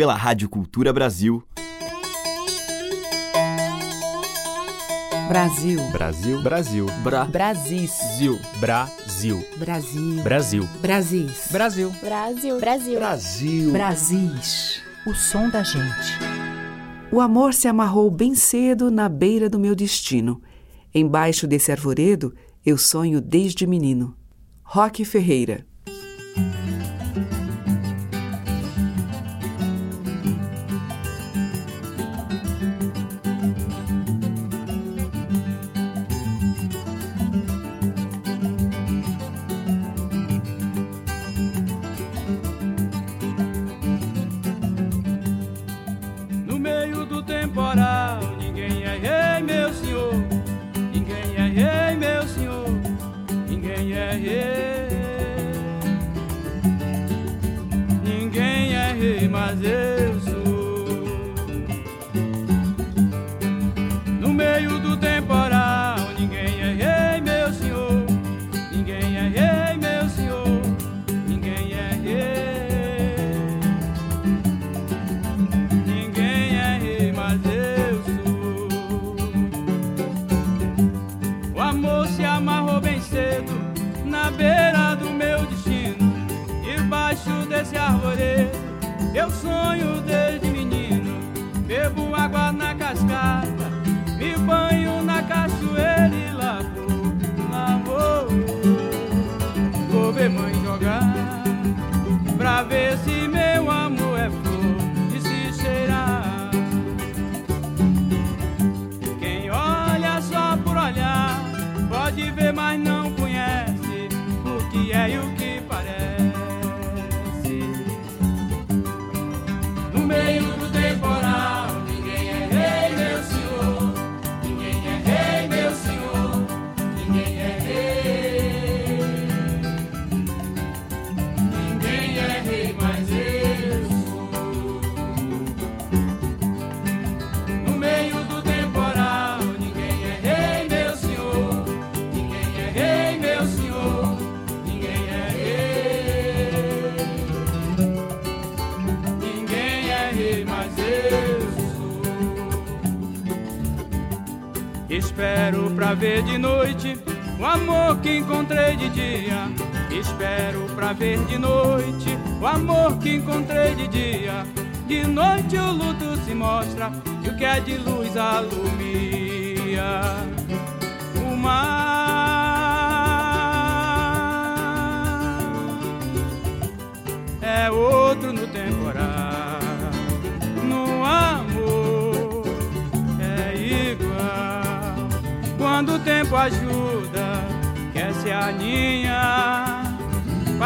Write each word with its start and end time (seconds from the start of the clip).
pela 0.00 0.14
Rádio 0.14 0.48
Cultura 0.48 0.94
Brasil. 0.94 1.44
Brasil. 5.28 5.78
Brasil. 5.92 6.42
Brasil. 6.42 6.86
Bra. 7.02 7.26
Brasil 7.26 7.86
Brasil 8.58 9.44
Brasil. 9.58 10.18
Brasil. 10.22 10.22
Brasil. 10.22 10.68
Brasil 10.80 11.50
Brasil. 11.52 11.90
Brasil. 12.00 12.58
Brasil. 12.58 12.98
Brasil. 12.98 13.72
Brasil. 13.72 14.30
O 15.06 15.12
som 15.12 15.50
da 15.50 15.62
gente. 15.62 16.18
O 17.12 17.20
amor 17.20 17.52
se 17.52 17.68
amarrou 17.68 18.10
bem 18.10 18.34
cedo 18.34 18.90
na 18.90 19.06
beira 19.06 19.50
do 19.50 19.60
meu 19.60 19.74
destino. 19.74 20.40
Embaixo 20.94 21.46
desse 21.46 21.70
arvoredo, 21.70 22.34
eu 22.64 22.78
sonho 22.78 23.20
desde 23.20 23.66
menino. 23.66 24.16
Roque 24.62 25.04
Ferreira. 25.04 25.66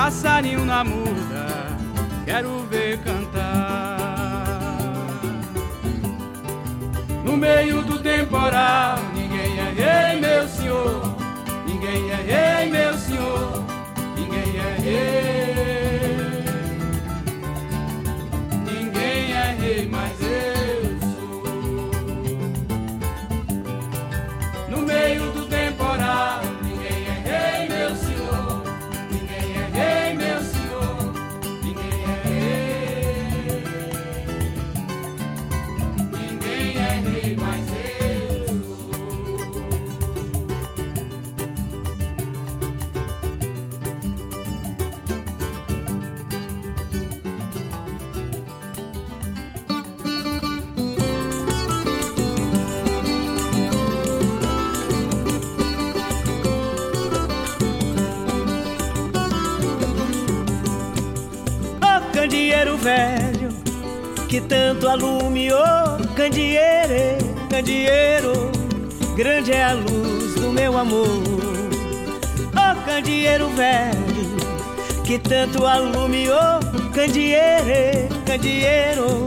passarinho 0.05 0.67
na 0.67 0.85
muda, 0.85 1.47
quero 2.27 2.59
ver 2.71 2.99
cantar. 2.99 3.97
No 7.25 7.39
meio 7.39 7.83
do 7.83 7.99
temporal 7.99 8.84
Alumiou 64.95 65.59
lume, 65.59 66.07
candeeiro, 66.15 67.19
candeeiro, 67.51 68.53
grande 69.17 69.51
é 69.51 69.65
a 69.65 69.73
luz 69.73 70.35
do 70.37 70.53
meu 70.53 70.79
amor. 70.79 71.21
Oh 72.55 72.85
candeeiro 72.85 73.49
velho, 73.49 75.03
que 75.03 75.19
tanto 75.19 75.67
alumiou, 75.67 76.37
oh, 76.37 76.95
candeeiro, 76.95 78.09
candeeiro, 78.25 79.27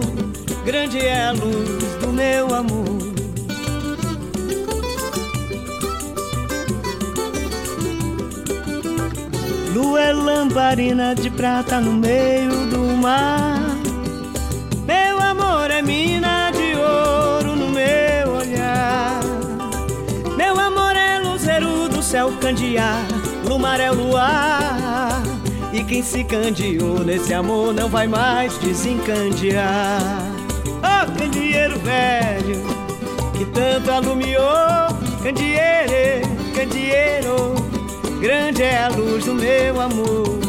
grande 0.63 0.99
é 0.99 1.25
a 1.25 1.31
luz 1.33 1.95
do 1.99 2.13
meu 2.13 2.55
amor. 2.55 2.85
Lua 9.73 10.01
é 10.01 10.13
lamparina 10.13 11.13
de 11.13 11.29
prata 11.29 11.81
no 11.81 11.91
meio 11.91 12.67
do 12.67 12.79
mar. 13.01 13.66
céu 22.07 22.31
candear, 22.39 23.06
no 23.44 23.59
mar 23.59 23.81
é 23.81 23.92
o 23.92 23.94
luar. 23.94 25.21
E 25.74 25.83
quem 25.83 26.01
se 26.01 26.24
candeou 26.24 27.00
nesse 27.04 27.33
amor 27.33 27.74
não 27.74 27.89
vai 27.89 28.07
mais 28.07 28.57
desencandear. 28.59 30.00
Oh, 30.65 31.19
candeeiro 31.19 31.77
velho, 31.80 32.65
que 33.38 33.44
tanto 33.48 33.92
alumiou, 33.92 34.88
candeeiro, 35.21 36.30
candeeiro, 36.56 37.56
grande 38.21 38.63
é 38.63 38.83
a 38.86 38.88
luz 38.88 39.25
do 39.25 39.33
meu 39.33 39.81
amor. 39.81 40.39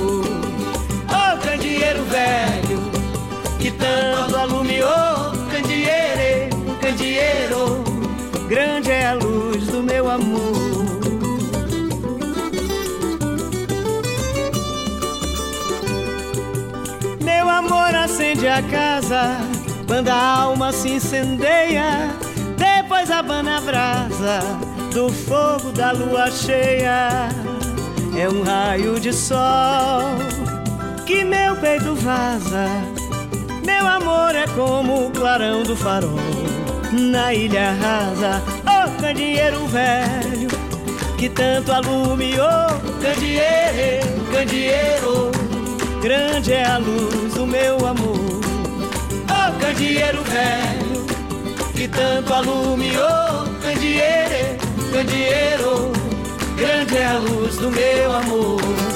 Oh, 1.11 1.39
candeeiro 1.45 2.05
velho, 2.05 2.81
que 3.59 3.73
tanto 3.73 4.37
alumiou, 4.37 5.33
candeeiro, 5.51 6.57
candeeiro, 6.81 7.85
grande 8.49 8.93
é 8.93 9.09
a 9.09 9.15
luz 9.15 9.67
do 9.67 9.83
meu 9.83 10.09
amor. 10.09 10.58
Acende 18.39 18.47
a 18.47 18.63
casa 18.63 19.39
quando 19.87 20.09
a 20.09 20.41
alma 20.43 20.73
se 20.73 20.91
incendeia. 20.91 22.11
Depois 22.57 23.11
abana 23.11 23.59
a 23.59 23.61
brasa 23.61 24.41
do 24.93 25.13
fogo 25.13 25.73
da 25.73 25.93
lua 25.93 26.31
cheia. 26.31 27.29
É 28.17 28.29
um 28.29 28.43
raio 28.43 29.01
de 29.01 29.13
sol 29.13 30.03
que 31.05 31.25
meu 31.25 31.57
peito 31.57 31.95
vaza. 31.97 32.67
Meu 33.65 33.87
amor 33.87 34.35
é 34.35 34.47
como 34.49 35.07
o 35.07 35.11
clarão 35.11 35.63
do 35.63 35.77
farol 35.77 36.19
na 36.93 37.35
ilha 37.35 37.73
rasa. 37.73 38.43
Oh, 38.65 39.01
candeeiro 39.01 39.67
velho 39.67 40.49
que 41.17 41.29
tanto 41.29 41.73
alumiou. 41.73 42.69
Candeeiro, 43.03 44.09
candeeiro, 44.33 45.38
grande 46.01 46.53
é 46.53 46.65
a 46.65 46.79
luz 46.79 47.35
do 47.35 47.47
meu 47.47 47.87
amor. 47.87 48.41
Oh, 49.29 49.61
candeeiro 49.61 50.23
velho 50.23 51.07
que 51.75 51.89
tanto 51.89 52.33
alumiou. 52.33 53.47
Candeeiro, 53.63 54.59
candeeiro, 54.93 55.93
grande 56.57 56.97
é 56.97 57.07
a 57.07 57.19
luz 57.19 57.57
do 57.57 57.71
meu 57.71 58.13
amor. 58.13 58.88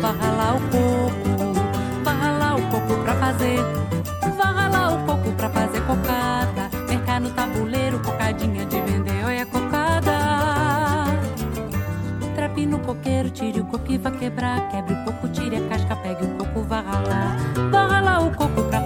Varra 0.00 0.30
lá 0.30 0.54
o 0.54 0.60
coco. 0.60 2.04
Varra 2.04 2.30
lá 2.38 2.56
o 2.56 2.62
coco 2.70 3.02
pra 3.02 3.14
fazer. 3.14 3.58
Varra 4.36 4.68
lá 4.68 4.94
o 4.94 5.06
coco 5.06 5.32
pra 5.32 5.50
fazer 5.50 5.80
cocada. 5.82 6.70
Mercar 6.88 7.20
no 7.20 7.30
tabuleiro, 7.30 7.98
cocadinha 8.00 8.64
de 8.66 8.80
vender, 8.80 9.24
olha 9.24 9.42
a 9.42 9.46
cocada. 9.46 10.18
Trape 12.34 12.66
no 12.66 12.78
coqueiro, 12.78 13.30
tire 13.30 13.60
o 13.60 13.64
coco 13.64 13.90
e 13.90 13.98
vá 13.98 14.10
quebrar. 14.10 14.68
Quebre 14.68 14.94
o 14.94 15.04
coco, 15.04 15.28
tire 15.28 15.56
a 15.56 15.68
casca, 15.68 15.96
pegue 15.96 16.24
o 16.24 16.28
coco, 16.36 16.62
varra 16.62 17.02
lá. 17.08 17.36
Varra 17.70 18.00
lá 18.00 18.20
o 18.20 18.30
coco 18.34 18.62
pra 18.64 18.77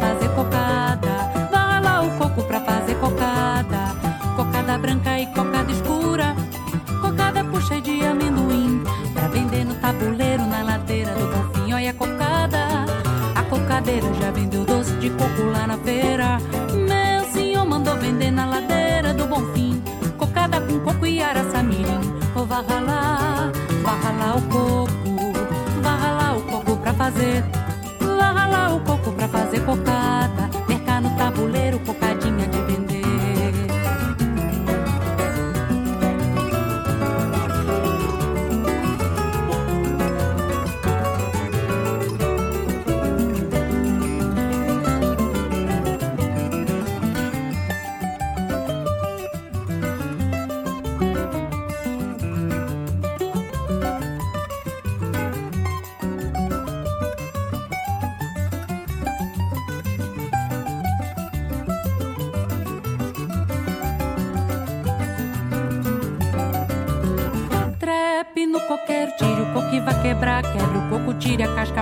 vendeu 14.32 14.64
doce 14.64 14.92
de 14.96 15.10
coco 15.10 15.42
lá 15.52 15.66
na 15.66 15.78
feira. 15.78 16.38
Meu 16.72 17.32
senhor 17.32 17.64
mandou 17.66 17.96
vender 17.96 18.30
na 18.30 18.46
ladeira 18.46 19.14
do 19.14 19.26
Bonfim. 19.26 19.82
Cocada 20.16 20.60
com 20.60 20.78
coco 20.80 21.06
e 21.06 21.22
araçamirim. 21.22 22.00
Ô 22.34 22.44
varra 22.44 22.80
lá, 22.80 23.52
varra 23.82 24.12
lá 24.18 24.36
o 24.36 24.42
coco. 24.42 25.32
Varra 25.82 26.10
lá 26.12 26.36
o 26.36 26.42
coco 26.42 26.76
pra 26.76 26.94
fazer. 26.94 27.44
Varra 28.00 28.46
lá 28.46 28.74
o 28.74 28.80
coco 28.80 29.12
pra 29.12 29.28
fazer 29.28 29.60
cocada. 29.60 30.61
Tire 71.32 71.44
a 71.44 71.54
casca, 71.54 71.81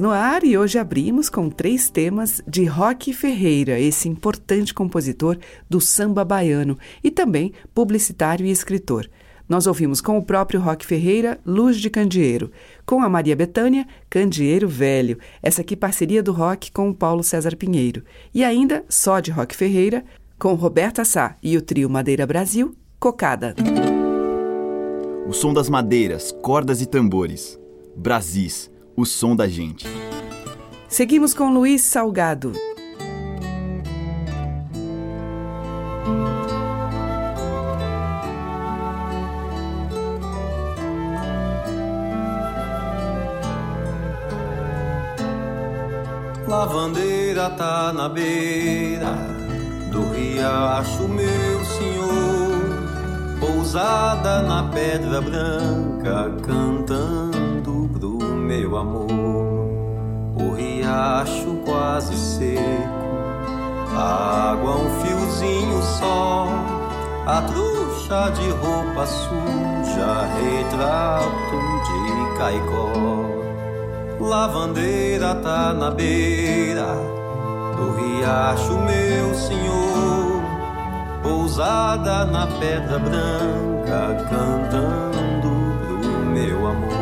No 0.00 0.10
ar 0.10 0.42
e 0.42 0.56
hoje 0.56 0.78
abrimos 0.78 1.28
com 1.28 1.50
três 1.50 1.90
temas 1.90 2.40
de 2.48 2.64
Roque 2.64 3.12
Ferreira, 3.12 3.78
esse 3.78 4.08
importante 4.08 4.72
compositor 4.72 5.36
do 5.68 5.82
samba 5.82 6.24
baiano 6.24 6.78
e 7.04 7.10
também 7.10 7.52
publicitário 7.74 8.46
e 8.46 8.50
escritor. 8.50 9.06
Nós 9.46 9.66
ouvimos 9.66 10.00
com 10.00 10.16
o 10.16 10.24
próprio 10.24 10.62
Roque 10.62 10.86
Ferreira, 10.86 11.38
Luz 11.44 11.76
de 11.76 11.90
Candeeiro. 11.90 12.50
Com 12.86 13.02
a 13.02 13.08
Maria 13.08 13.36
Betânia, 13.36 13.86
Candeeiro 14.08 14.66
Velho. 14.66 15.18
Essa 15.42 15.60
aqui 15.60 15.76
parceria 15.76 16.22
do 16.22 16.32
Rock 16.32 16.72
com 16.72 16.88
o 16.88 16.94
Paulo 16.94 17.22
César 17.22 17.54
Pinheiro. 17.54 18.02
E 18.32 18.42
ainda, 18.42 18.82
só 18.88 19.20
de 19.20 19.30
Roque 19.30 19.54
Ferreira, 19.54 20.02
com 20.38 20.54
Roberta 20.54 21.04
Sá 21.04 21.36
e 21.42 21.54
o 21.54 21.60
trio 21.60 21.90
Madeira 21.90 22.26
Brasil, 22.26 22.74
Cocada. 22.98 23.54
O 25.28 25.34
som 25.34 25.52
das 25.52 25.68
madeiras, 25.68 26.32
cordas 26.32 26.80
e 26.80 26.86
tambores. 26.86 27.60
Brasis, 27.94 28.70
o 28.96 29.04
som 29.04 29.36
da 29.36 29.46
gente. 29.46 29.86
Seguimos 30.88 31.34
com 31.34 31.52
Luiz 31.52 31.82
Salgado. 31.82 32.52
Lavandeira 46.48 47.50
tá 47.50 47.92
na 47.92 48.08
beira 48.08 49.12
do 49.90 50.10
riacho, 50.12 51.06
meu 51.08 51.64
senhor. 51.64 52.16
Pousada 53.40 54.42
na 54.42 54.62
pedra 54.70 55.20
branca, 55.20 56.34
cantando 56.42 57.35
pro 57.98 58.18
meu 58.18 58.76
amor. 58.76 59.08
O 60.38 60.54
riacho 60.54 61.56
quase 61.64 62.16
seco, 62.16 62.62
a 63.94 64.52
água 64.52 64.76
um 64.76 64.90
fiozinho 65.00 65.82
só. 65.82 66.48
A 67.26 67.42
trouxa 67.42 68.30
de 68.30 68.50
roupa 68.50 69.06
suja, 69.06 70.28
retrato 70.36 71.56
de 71.86 72.38
caicó. 72.38 73.26
Lavandeira 74.20 75.34
tá 75.36 75.72
na 75.72 75.90
beira 75.90 76.86
do 77.76 77.92
riacho, 77.96 78.78
meu 78.78 79.34
senhor. 79.34 80.42
Pousada 81.22 82.24
na 82.26 82.46
pedra 82.46 82.98
branca, 82.98 84.24
cantando 84.30 85.50
pro 85.80 86.26
meu 86.26 86.66
amor. 86.66 86.95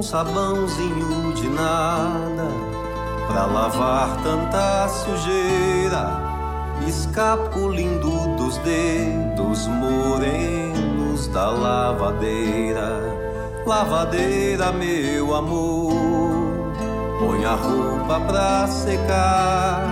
Um 0.00 0.02
sabãozinho 0.02 1.34
de 1.34 1.46
nada 1.50 2.48
pra 3.26 3.44
lavar 3.44 4.16
tanta 4.22 4.88
sujeira, 4.88 6.22
escapulindo 6.88 8.08
dos 8.38 8.56
dedos 8.58 9.66
morenos 9.66 11.26
da 11.28 11.50
lavadeira. 11.50 12.98
Lavadeira, 13.66 14.72
meu 14.72 15.34
amor, 15.34 15.92
põe 17.18 17.44
a 17.44 17.54
roupa 17.54 18.20
pra 18.20 18.66
secar 18.68 19.84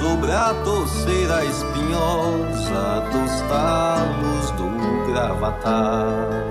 sobre 0.00 0.32
a 0.32 0.54
torceira 0.64 1.44
espinhosa 1.44 3.04
dos 3.12 3.40
talos 3.50 4.50
do 4.52 5.12
gravatar. 5.12 6.45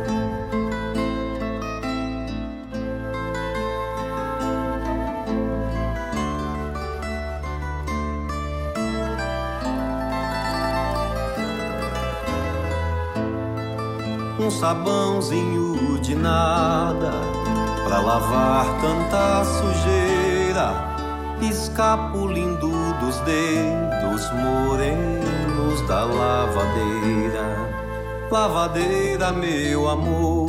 Um 14.46 14.52
sabãozinho 14.52 15.98
de 16.02 16.14
nada 16.14 17.12
pra 17.84 18.00
lavar 18.00 18.66
tanta 18.80 19.44
sujeira, 19.44 20.72
escapulindo 21.42 22.70
dos 23.00 23.18
dedos 23.22 24.32
morenos 24.34 25.82
da 25.88 26.04
lavadeira. 26.04 27.74
Lavadeira, 28.30 29.32
meu 29.32 29.90
amor, 29.90 30.48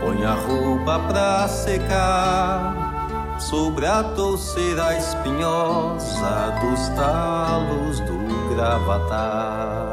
põe 0.00 0.24
a 0.26 0.34
roupa 0.34 0.98
pra 1.08 1.48
secar 1.48 3.36
sobre 3.38 3.86
a 3.86 4.02
torceira 4.02 4.94
espinhosa 4.98 6.52
dos 6.60 6.88
talos 6.90 8.00
do 8.00 8.54
gravatar. 8.54 9.87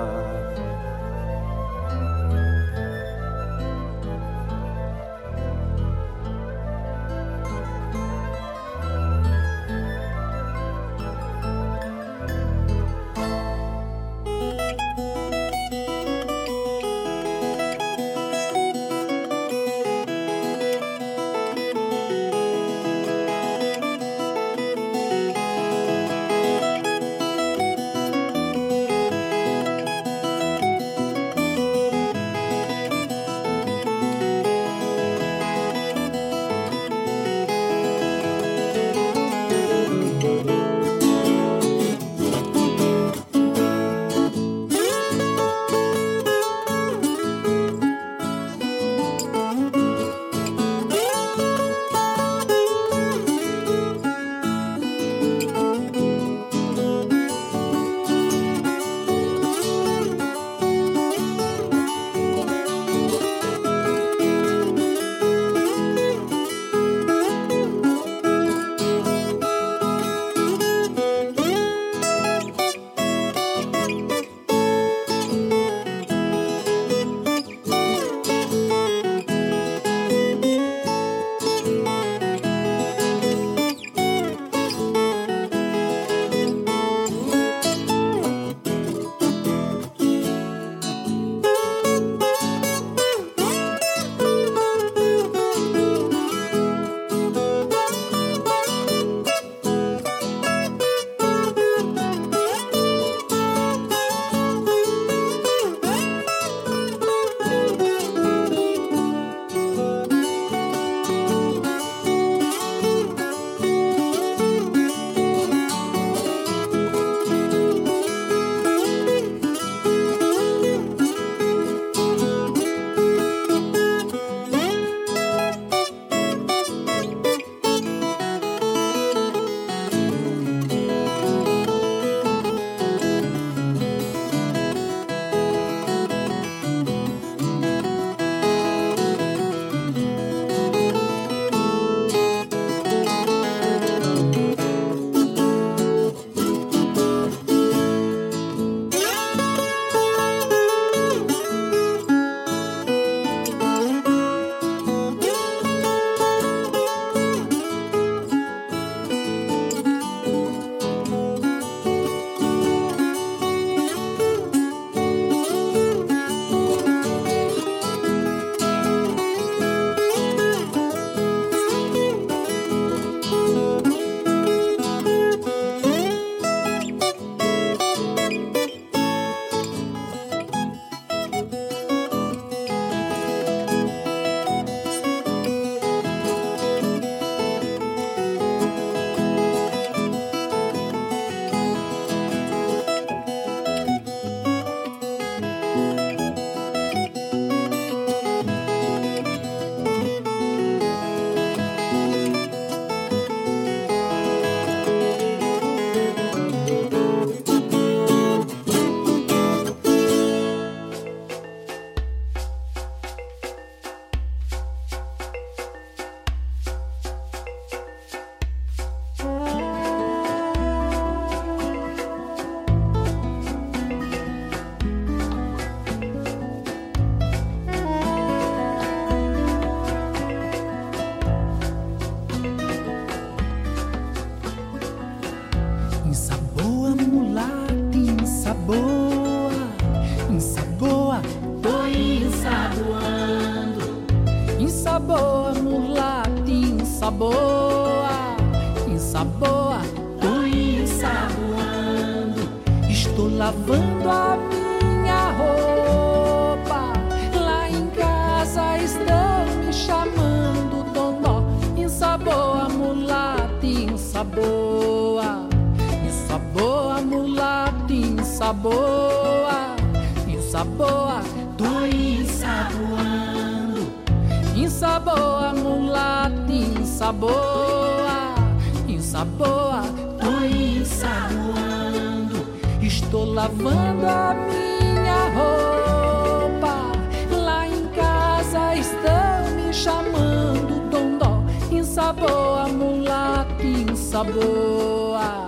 Insaboa. 294.15 295.45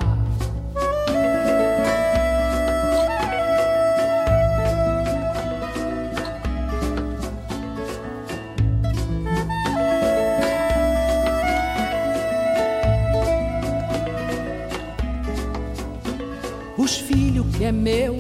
Os 16.78 16.98
filhos 16.98 17.46
que 17.56 17.64
é 17.64 17.72
meu, 17.72 18.18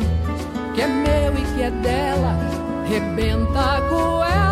que 0.74 0.82
é 0.82 0.88
meu 0.88 1.34
e 1.34 1.56
que 1.56 1.62
é 1.62 1.72
dela, 1.72 2.38
rebenta 2.88 3.60
a 3.60 3.80
goela 3.82 4.47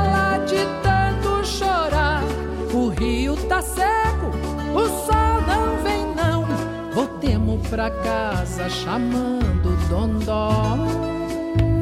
pra 7.75 7.89
casa 7.89 8.69
chamando 8.69 9.75
Dondó. 9.89 10.77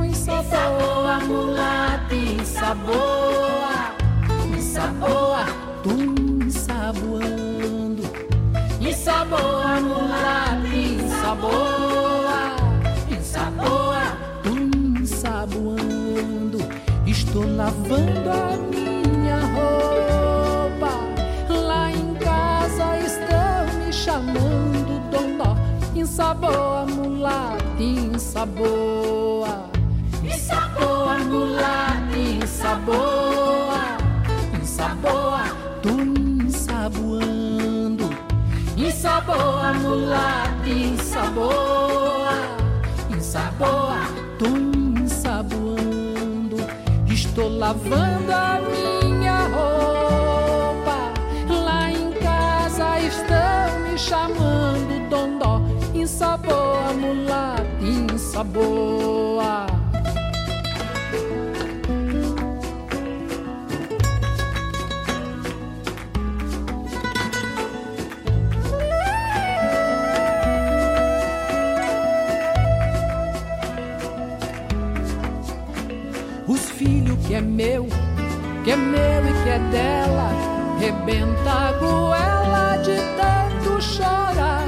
Insaboa, 0.04 1.20
mulata, 1.20 2.16
insaboa, 2.16 3.94
insaboa, 4.58 5.46
tu 5.84 5.92
ensaboando. 6.44 8.02
Insaboa, 8.82 9.80
mulata, 9.82 10.68
insaboa, 10.76 12.40
insaboa. 13.12 14.04
Estou 17.06 17.46
lavando 17.56 18.32
a 18.32 18.43
Insaboa, 26.14 26.86
mulata, 26.86 27.82
insaboa. 27.82 29.66
Insaboa, 30.24 31.18
mulata, 31.26 32.16
insaboa. 32.16 33.98
Insaboa, 34.62 35.44
tu 35.82 35.90
ensaboando. 36.46 38.10
Insaboa, 38.78 39.74
mulata, 39.74 40.70
insaboa. 40.70 42.36
Insaboa, 43.10 44.02
tu 44.38 44.50
ensaboando. 45.02 46.58
Estou 47.08 47.50
lavando 47.58 48.32
a 48.32 48.62
minha 48.70 49.48
roupa. 49.48 51.12
Lá 51.50 51.92
em 51.92 52.12
casa 52.12 53.00
estão 53.00 53.80
me 53.80 53.98
chamando 53.98 54.73
insaboa. 58.34 59.68
Os 76.48 76.72
filhos 76.72 77.16
que 77.28 77.36
é 77.36 77.42
meu, 77.42 77.88
que 78.64 78.72
é 78.72 78.76
meu 78.76 79.00
e 79.00 79.44
que 79.44 79.50
é 79.50 79.60
dela, 79.72 80.32
rebenta 80.80 81.52
a 81.52 81.72
goela 81.74 82.78
de 82.78 82.96
tanto 83.16 83.80
chorar. 83.82 84.63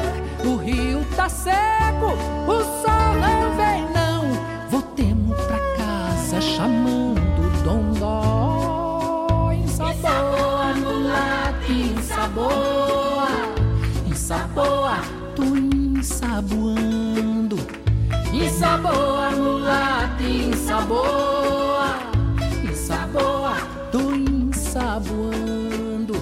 O 0.45 0.55
rio 0.57 1.03
tá 1.15 1.27
seco, 1.27 2.13
o 2.45 2.63
sol 2.83 3.15
não 3.19 3.55
vem 3.57 3.83
não. 3.91 4.25
Voltemos 4.69 5.35
pra 5.41 5.57
casa 5.75 6.39
chamando 6.39 7.63
Dondó. 7.63 9.51
Insaboa, 9.51 10.75
mulata, 10.75 11.71
insaboa, 11.71 13.27
insaboa, 14.05 14.99
tu 15.35 15.43
ensaboando. 15.97 17.57
Insaboa, 18.31 19.31
mulata, 19.31 20.23
insaboa, 20.23 21.97
insaboa, 22.63 23.55
tô 23.91 24.13
ensaboando. 24.13 26.13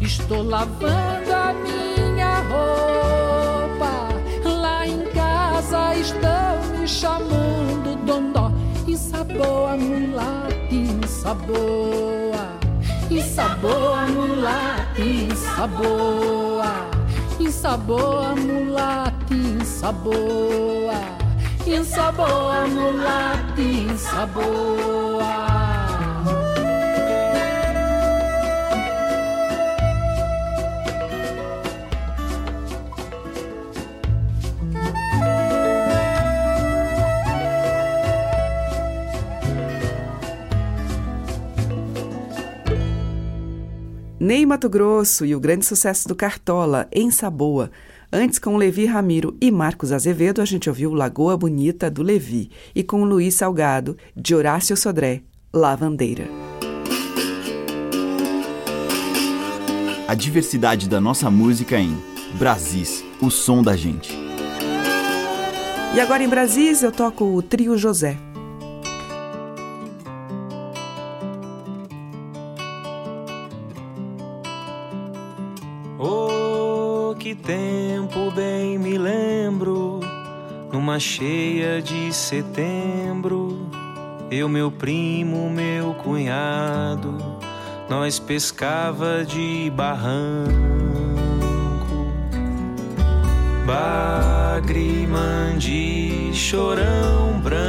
Estou 0.00 0.44
lavando 0.44 1.21
Insaboa, 9.32 9.76
mulata, 9.78 10.54
insaboa. 10.70 12.44
Insaboa, 13.10 14.06
mulata, 14.08 15.00
insaboa. 15.00 16.72
Insaboa, 17.40 18.36
mulata, 18.36 19.34
insaboa. 19.34 21.00
Insaboa, 21.66 22.66
mulata, 22.68 23.62
insaboa. 23.62 25.61
Ney 44.22 44.46
Mato 44.46 44.68
Grosso 44.68 45.26
e 45.26 45.34
o 45.34 45.40
grande 45.40 45.66
sucesso 45.66 46.06
do 46.06 46.14
Cartola, 46.14 46.86
em 46.92 47.10
Saboa. 47.10 47.72
Antes, 48.12 48.38
com 48.38 48.56
Levi 48.56 48.86
Ramiro 48.86 49.36
e 49.40 49.50
Marcos 49.50 49.90
Azevedo, 49.90 50.40
a 50.40 50.44
gente 50.44 50.68
ouviu 50.68 50.94
Lagoa 50.94 51.36
Bonita, 51.36 51.90
do 51.90 52.04
Levi. 52.04 52.48
E 52.72 52.84
com 52.84 53.02
Luiz 53.02 53.34
Salgado, 53.34 53.96
de 54.14 54.32
Horácio 54.32 54.76
Sodré, 54.76 55.22
Lavandeira. 55.52 56.28
A 60.06 60.14
diversidade 60.14 60.88
da 60.88 61.00
nossa 61.00 61.28
música 61.28 61.76
em 61.76 62.00
Brasis, 62.38 63.04
o 63.20 63.28
som 63.28 63.60
da 63.60 63.74
gente. 63.74 64.16
E 65.96 66.00
agora 66.00 66.22
em 66.22 66.28
Brasis 66.28 66.84
eu 66.84 66.92
toco 66.92 67.24
o 67.24 67.42
Trio 67.42 67.76
José. 67.76 68.16
Numa 80.92 81.00
cheia 81.00 81.80
de 81.80 82.12
setembro, 82.12 83.66
eu, 84.30 84.46
meu 84.46 84.70
primo, 84.70 85.48
meu 85.48 85.94
cunhado, 85.94 87.16
nós 87.88 88.18
pescava 88.18 89.24
de 89.24 89.72
barranco, 89.74 90.52
bagre, 93.64 95.06
mandi, 95.06 96.30
chorão 96.34 97.40
branco, 97.40 97.60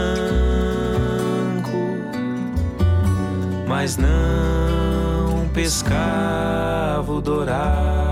mas 3.66 3.96
não 3.96 5.48
pescava 5.54 7.10
o 7.10 7.22
dourado. 7.22 8.03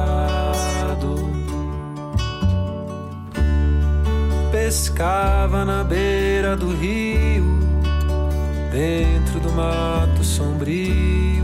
Pescava 4.72 5.66
na 5.66 5.84
beira 5.84 6.56
do 6.56 6.74
rio, 6.74 7.60
dentro 8.72 9.38
do 9.42 9.52
mato 9.52 10.24
sombrio, 10.24 11.44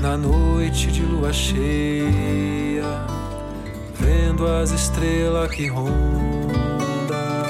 na 0.00 0.16
noite 0.16 0.90
de 0.90 1.02
lua 1.02 1.32
cheia, 1.32 2.82
vendo 3.94 4.44
as 4.44 4.72
estrelas 4.72 5.48
que 5.52 5.68
ronda 5.68 7.46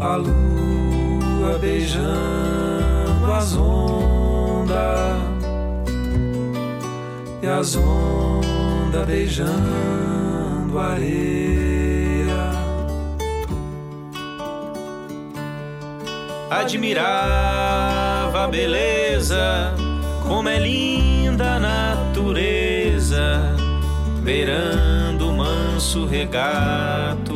a 0.00 0.14
lua 0.14 1.58
beijando 1.60 3.32
as 3.36 3.56
ondas 3.56 4.76
e 7.42 7.46
as 7.48 7.74
ondas 7.74 9.04
beijando 9.04 10.78
a 10.78 10.92
areia. 10.92 11.53
Admirava 16.50 18.44
a 18.44 18.48
beleza, 18.48 19.74
como 20.22 20.48
é 20.48 20.58
linda 20.58 21.54
a 21.54 21.58
natureza, 21.58 23.56
beirando 24.22 25.30
o 25.30 25.36
manso 25.36 26.04
regato 26.04 27.32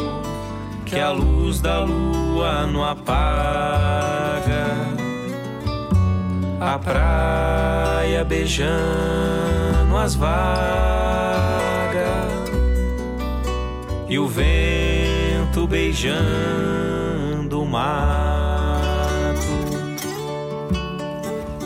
que 0.84 0.98
a 0.98 1.10
luz 1.10 1.60
da 1.60 1.80
lua 1.80 2.66
não 2.66 2.84
apaga. 2.84 4.66
A 6.60 6.78
praia 6.78 8.24
beijando 8.24 9.96
as 9.96 10.14
vagas 10.14 10.38
e 14.08 14.18
o 14.18 14.26
vento 14.26 15.66
beijando 15.66 17.62
o 17.62 17.66
mato 17.66 18.67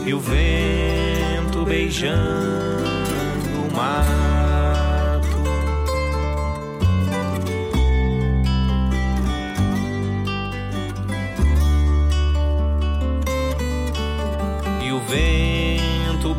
e 0.05 0.13
o 0.13 0.19
vento 0.19 1.65
beijando 1.65 3.59
o 3.69 3.75
mato. 3.75 4.23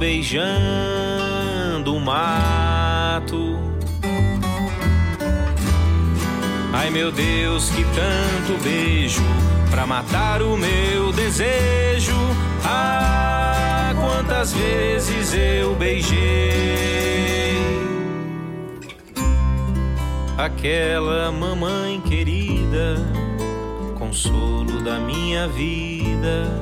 beijando 0.05 1.95
o 1.95 2.01
mato. 2.01 3.59
Ai 6.75 6.91
meu 6.91 7.11
Deus, 7.11 7.71
que 7.71 7.83
tanto 7.85 8.63
beijo 8.63 9.23
pra 9.71 9.87
matar 9.87 10.43
o 10.43 10.59
meu 10.59 11.11
desejo. 11.13 12.15
Ah, 12.65 13.93
quantas 14.01 14.53
vezes 14.53 15.35
eu 15.35 15.75
beijei 15.75 16.53
aquela 20.39 21.31
mamãe 21.31 22.01
querida, 22.01 22.97
consolo 23.99 24.83
da 24.83 24.99
minha 24.99 25.47
vida. 25.49 26.61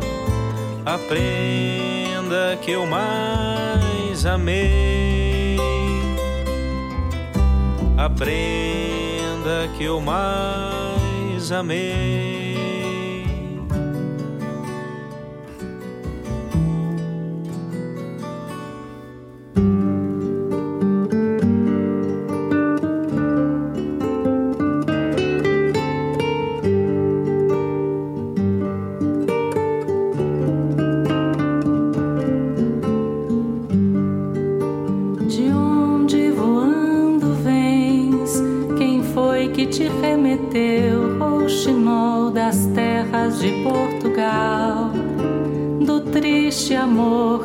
Aprende 0.84 1.92
prenda 2.32 2.56
que 2.62 2.70
eu 2.70 2.86
mais 2.86 4.24
amei, 4.24 5.58
a 7.98 8.08
prenda 8.08 9.68
que 9.76 9.84
eu 9.84 10.00
mais 10.00 11.52
amei. 11.52 12.51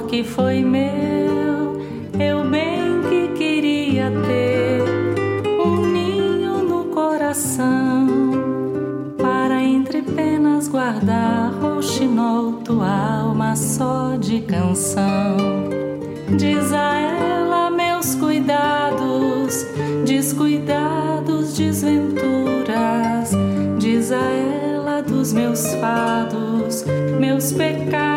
Que 0.10 0.24
foi 0.24 0.64
meu, 0.64 1.82
eu 2.20 2.50
bem 2.50 3.02
que 3.10 3.28
queria 3.38 4.12
ter 4.26 4.82
um 5.46 5.86
ninho 5.86 6.64
no 6.64 6.86
coração 6.86 8.08
para 9.18 9.62
entre 9.62 10.02
penas 10.02 10.68
guardar 10.68 11.54
rouxinol, 11.62 12.54
tua 12.64 13.20
alma 13.22 13.56
só 13.56 14.16
de 14.16 14.42
canção. 14.42 15.38
Diz 16.38 16.74
a 16.74 16.96
ela 16.96 17.70
meus 17.70 18.16
cuidados, 18.16 19.66
descuidados, 20.06 21.56
desventuras. 21.56 23.32
Diz 23.78 24.12
a 24.12 24.18
ela 24.18 25.02
dos 25.02 25.32
meus 25.32 25.74
fados, 25.76 26.86
meus 27.20 27.52
pecados, 27.52 28.17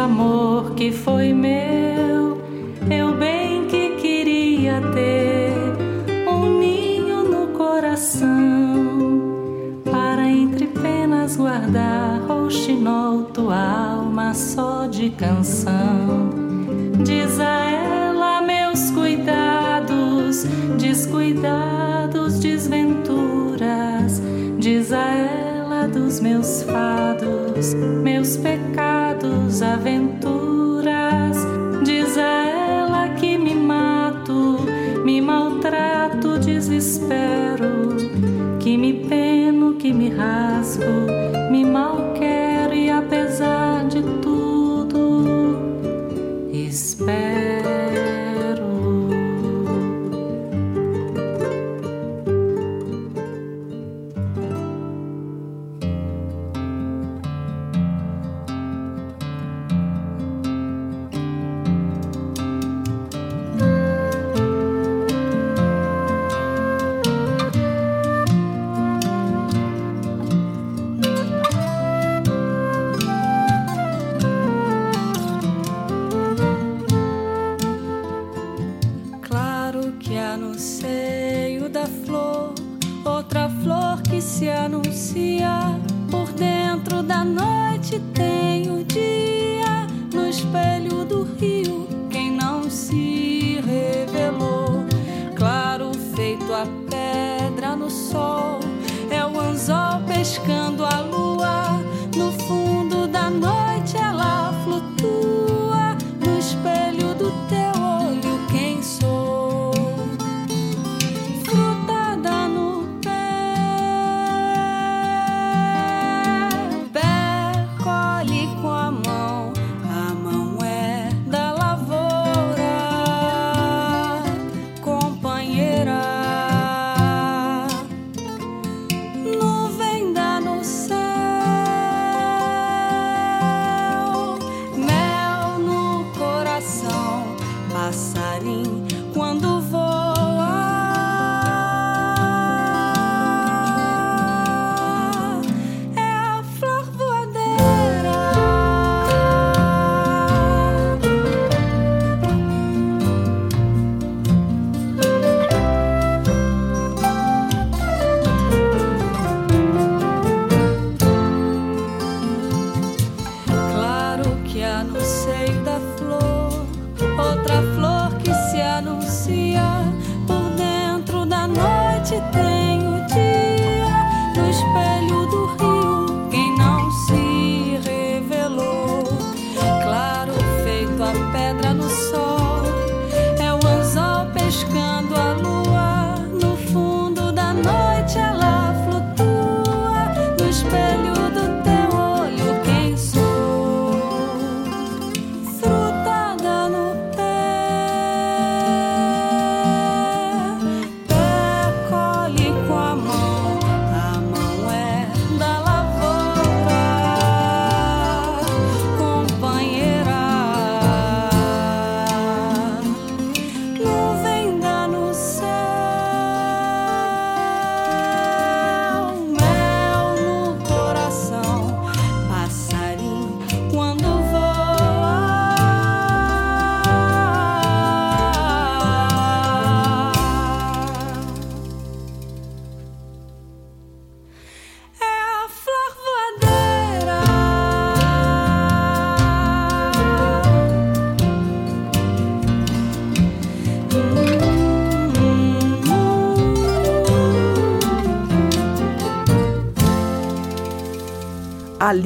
amor 0.00 0.74
que 0.74 0.90
foi 0.90 1.34
meu, 1.34 2.40
eu 2.90 3.14
bem 3.18 3.66
que 3.66 3.96
queria 3.96 4.80
ter 4.94 5.52
um 6.26 6.58
ninho 6.58 7.24
no 7.24 7.48
coração, 7.48 8.28
para 9.84 10.26
entre 10.26 10.68
penas 10.68 11.36
guardar 11.36 12.22
rouxinol, 12.26 13.24
tua 13.24 13.58
alma 13.58 14.32
só 14.32 14.86
de 14.86 15.10
canção. 15.10 16.30
Diz 17.04 17.38
a 17.38 17.70
ela 17.70 18.40
meus 18.40 18.90
cuidados, 18.92 20.44
descuidados, 20.78 22.40
desventuras, 22.40 24.22
diz 24.58 24.92
a 24.92 25.10
ela 25.10 25.86
dos 25.86 26.20
meus 26.20 26.62
fados, 26.62 27.74
meus 29.60 29.99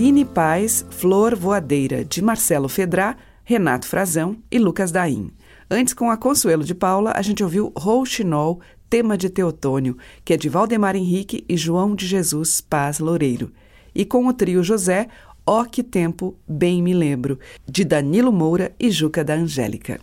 Aline 0.04 0.26
Paz, 0.26 0.84
Flor 0.90 1.34
Voadeira, 1.34 2.04
de 2.04 2.20
Marcelo 2.20 2.68
Fedrá, 2.68 3.16
Renato 3.42 3.86
Frazão 3.86 4.36
e 4.50 4.58
Lucas 4.58 4.92
Daim. 4.92 5.30
Antes, 5.70 5.94
com 5.94 6.10
a 6.10 6.16
Consuelo 6.18 6.62
de 6.62 6.74
Paula, 6.74 7.14
a 7.16 7.22
gente 7.22 7.42
ouviu 7.42 7.72
Rouxinol, 7.74 8.60
tema 8.90 9.16
de 9.16 9.30
Teotônio, 9.30 9.96
que 10.22 10.34
é 10.34 10.36
de 10.36 10.46
Valdemar 10.46 10.94
Henrique 10.94 11.42
e 11.48 11.56
João 11.56 11.94
de 11.94 12.06
Jesus 12.06 12.60
Paz 12.60 12.98
Loureiro. 12.98 13.50
E 13.94 14.04
com 14.04 14.26
o 14.26 14.32
trio 14.34 14.62
José, 14.62 15.08
Ó 15.46 15.64
Que 15.64 15.82
Tempo, 15.82 16.36
Bem 16.46 16.82
Me 16.82 16.92
Lembro, 16.92 17.38
de 17.66 17.82
Danilo 17.82 18.30
Moura 18.30 18.74
e 18.78 18.90
Juca 18.90 19.24
da 19.24 19.32
Angélica. 19.32 19.98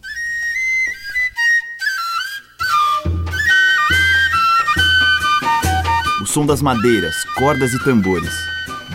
O 6.20 6.26
som 6.26 6.44
das 6.44 6.60
madeiras, 6.60 7.24
cordas 7.38 7.72
e 7.72 7.84
tambores. 7.84 8.34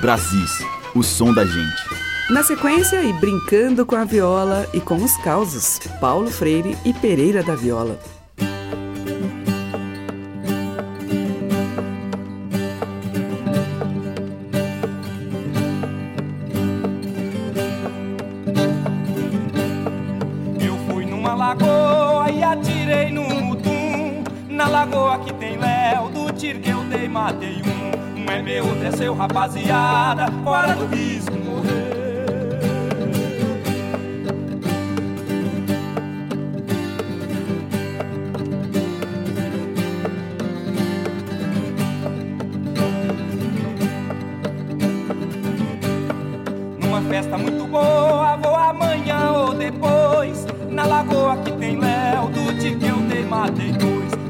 Brasis, 0.00 0.50
o 0.96 1.02
som 1.02 1.32
da 1.32 1.44
gente. 1.44 1.84
Na 2.30 2.42
sequência, 2.42 3.02
e 3.04 3.12
brincando 3.12 3.84
com 3.84 3.94
a 3.94 4.04
viola 4.04 4.66
e 4.72 4.80
com 4.80 4.96
os 4.96 5.14
causos, 5.18 5.78
Paulo 6.00 6.30
Freire 6.30 6.76
e 6.84 6.92
Pereira 6.92 7.42
da 7.42 7.54
Viola. 7.54 7.98
Eu 20.58 20.76
fui 20.88 21.04
numa 21.04 21.34
lagoa 21.34 22.30
e 22.30 22.42
atirei 22.42 23.12
no 23.12 23.22
mutum. 23.22 24.24
Na 24.48 24.66
lagoa 24.66 25.18
que 25.18 25.32
tem 25.34 25.58
léu, 25.58 26.08
do 26.08 26.32
tiro 26.32 26.58
que 26.58 26.70
eu 26.70 26.82
dei, 26.84 27.06
matei 27.06 27.60
um. 27.62 27.75
Meu, 28.46 28.64
seu, 28.96 29.12
rapaziada. 29.12 30.30
Fora 30.44 30.76
do 30.76 30.86
risco 30.86 31.32
morrer. 31.32 31.95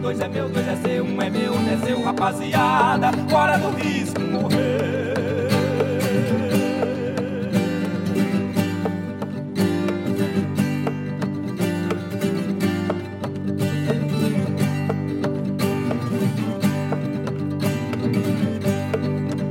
Dois. 0.07 0.21
É 0.21 0.29
meu, 0.29 0.49
dois 0.49 0.69
é 0.69 0.77
seu, 0.77 1.05
um 1.05 1.21
é 1.21 1.31
meu, 1.31 1.53
outro 1.53 1.73
é 1.73 1.87
seu, 1.87 2.03
rapaziada. 2.03 3.13
Fora 3.29 3.59
do 3.59 3.71
risco 3.71 4.21
morrer. 4.21 5.49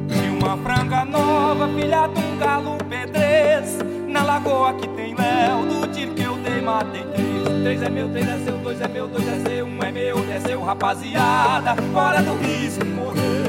E 0.09 0.43
uma 0.43 0.57
franga 0.57 1.05
nova, 1.05 1.67
filha 1.69 2.07
de 2.07 2.19
um 2.21 2.37
galo 2.37 2.77
pedrez 2.89 3.79
Na 4.07 4.23
lagoa 4.23 4.73
que 4.75 4.87
tem 4.89 5.15
léu, 5.15 5.65
do 5.65 5.84
queimado 6.65 6.89
três. 6.91 7.61
Três 7.61 7.81
é 7.81 7.89
meu, 7.89 8.09
três 8.09 8.27
é 8.27 8.37
seu, 8.39 8.57
dois 8.57 8.81
é 8.81 8.87
meu, 8.87 9.07
dois 9.07 9.27
é 9.27 9.49
seu, 9.49 9.65
um 9.65 9.83
é 9.83 9.91
meu, 9.91 10.17
é 10.31 10.39
seu, 10.39 10.61
rapaziada. 10.63 11.75
Fora 11.93 12.21
do 12.21 12.35
risco 12.37 12.85
morrer. 12.85 13.45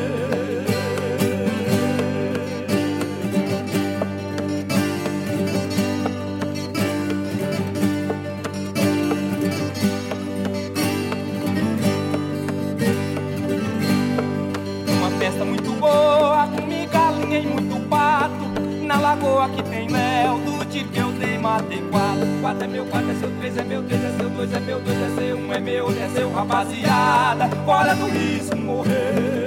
lagoa 19.06 19.48
que 19.50 19.62
tem 19.62 19.88
mel 19.88 20.38
do 20.40 20.64
Tibio 20.64 21.05
dei, 21.18 21.38
matei 21.38 21.82
quatro. 21.90 22.26
Quatro 22.40 22.64
é 22.64 22.66
meu, 22.66 22.84
quatro 22.86 23.10
é 23.10 23.14
seu, 23.14 23.30
três 23.38 23.56
é 23.56 23.64
meu, 23.64 23.82
três 23.82 24.04
é 24.04 24.10
seu, 24.16 24.30
dois 24.30 24.52
é 24.52 24.60
meu, 24.60 24.80
dois 24.80 24.98
é 24.98 25.20
seu, 25.20 25.36
um 25.36 25.52
é 25.52 25.60
meu, 25.60 25.88
é 25.90 26.08
seu, 26.08 26.32
rapaziada. 26.32 27.48
Fora 27.64 27.94
do 27.94 28.06
risco, 28.06 28.56
morrer. 28.56 29.46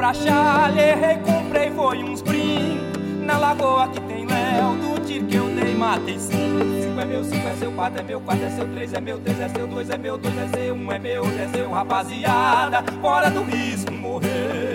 comprar 0.00 0.14
chale, 0.14 0.80
errei, 0.80 1.18
comprei, 1.18 1.70
foi 1.70 2.02
uns 2.02 2.22
brim. 2.22 2.80
Na 3.24 3.38
lagoa 3.38 3.88
que 3.88 4.00
cinco. 6.18 6.30
Cinco 6.82 7.00
é 7.00 7.04
meu, 7.04 7.24
cinco 7.24 7.48
é 7.48 7.54
seu, 7.56 7.72
quatro 7.72 8.00
é 8.00 8.02
meu, 8.02 8.20
quatro 8.20 8.44
é 8.44 8.50
seu, 8.50 8.68
três 8.68 8.92
é 8.92 9.00
meu, 9.00 9.18
três 9.18 9.40
é 9.40 9.48
seu, 9.48 9.66
dois 9.66 9.90
é 9.90 9.98
meu, 9.98 10.18
dois 10.18 10.36
é 10.36 10.48
seu, 10.48 10.74
um 10.74 10.92
é 10.92 10.98
meu, 10.98 11.24
é 11.24 11.48
seu, 11.48 11.70
rapaziada. 11.70 12.82
Fora 13.00 13.30
do 13.30 13.42
risco, 13.42 13.92
morrer. 13.92 14.69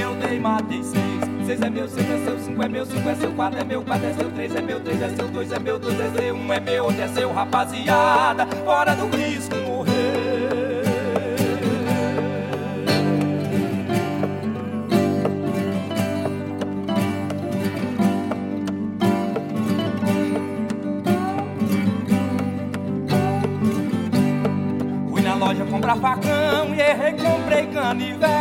Eu 0.00 0.14
dei, 0.14 0.38
matei 0.38 0.82
seis. 0.82 1.46
Seis 1.46 1.60
é 1.60 1.70
meu, 1.70 1.88
seis 1.88 2.10
é 2.10 2.24
seu, 2.24 2.38
cinco 2.38 2.62
é 2.62 2.68
meu, 2.68 2.86
cinco 2.86 3.08
é 3.08 3.14
seu, 3.14 3.32
quatro 3.32 3.58
é 3.60 3.64
meu, 3.64 3.82
quatro 3.82 4.06
é 4.06 4.12
seu, 4.12 4.30
três 4.32 4.54
é 4.54 4.60
meu, 4.60 4.80
três 4.80 5.02
é 5.02 5.08
seu, 5.10 5.28
dois 5.28 5.52
é 5.52 5.58
meu, 5.58 5.78
dois 5.78 6.00
é 6.00 6.10
seu, 6.10 6.34
um 6.34 6.52
é 6.52 6.60
meu, 6.60 6.84
outro 6.84 7.02
é 7.02 7.08
seu, 7.08 7.32
rapaziada. 7.32 8.46
Fora 8.64 8.94
do 8.94 9.06
risco, 9.16 9.54
morrer. 9.56 10.36
comprar 25.76 25.96
facão 25.96 26.74
e 26.74 26.80
errei, 26.80 27.12
comprei 27.12 27.66
canivete. 27.66 28.35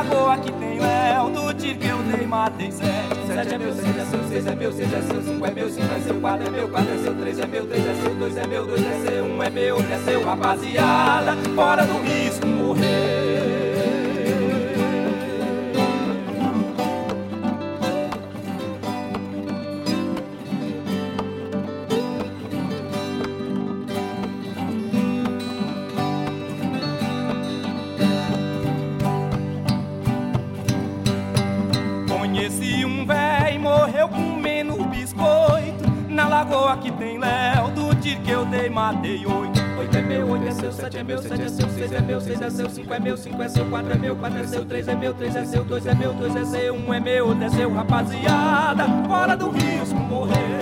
Lagoa 0.00 0.38
que 0.38 0.50
tem 0.52 0.80
léu, 0.80 1.28
do 1.28 1.52
tiro 1.52 1.78
que 1.78 1.86
eu 1.86 1.98
dei, 1.98 2.26
matei 2.26 2.72
sete. 2.72 3.26
Sete 3.26 3.54
é 3.54 3.58
meu, 3.58 3.74
seis 3.74 3.98
é 3.98 4.04
seu, 4.06 4.28
seis 4.30 4.46
é 4.46 4.54
meu, 4.54 4.72
seis 4.72 4.94
é 4.94 5.02
seu, 5.02 5.22
cinco 5.22 5.46
é 5.46 5.50
meu, 5.50 5.68
cinco 5.68 5.94
é 5.94 6.00
seu, 6.00 6.20
quatro 6.22 6.46
é 6.46 6.50
meu, 6.50 6.68
quatro 6.70 6.94
é 6.94 6.98
seu, 7.02 7.14
três 7.16 7.38
é 7.38 7.46
meu, 7.46 7.66
três 7.66 7.86
é 7.86 7.94
seu, 8.02 8.14
dois 8.14 8.36
é 8.38 8.46
meu, 8.46 8.66
dois 8.66 8.82
é 8.82 9.06
seu, 9.06 9.24
um 9.26 9.42
é 9.42 9.50
meu, 9.50 9.76
outro 9.76 9.92
é 9.92 9.98
seu, 9.98 10.24
rapaziada. 10.24 11.36
Fora 11.54 11.84
do 11.84 12.00
risco, 12.00 12.46
morrer. 12.46 13.29
é 42.92 42.98
meu, 43.00 43.16
5 43.16 43.42
é 43.42 43.48
seu, 43.48 43.66
4 43.66 43.92
é 43.92 43.96
meu, 43.96 44.16
4 44.16 44.38
é 44.38 44.46
seu, 44.46 44.64
3 44.64 44.88
é 44.88 44.94
meu, 44.94 45.14
3 45.14 45.36
é 45.36 45.44
seu, 45.44 45.64
2 45.64 45.86
é 45.86 45.94
meu, 45.94 46.12
2 46.12 46.36
é 46.36 46.44
seu, 46.44 46.74
1 46.74 46.88
um 46.88 46.94
é 46.94 47.00
meu, 47.00 47.34
10 47.34 47.52
é 47.52 47.56
seu, 47.56 47.72
rapaziada, 47.72 48.84
fora 49.06 49.36
do 49.36 49.50
risco 49.50 49.96
morrer. 49.96 50.60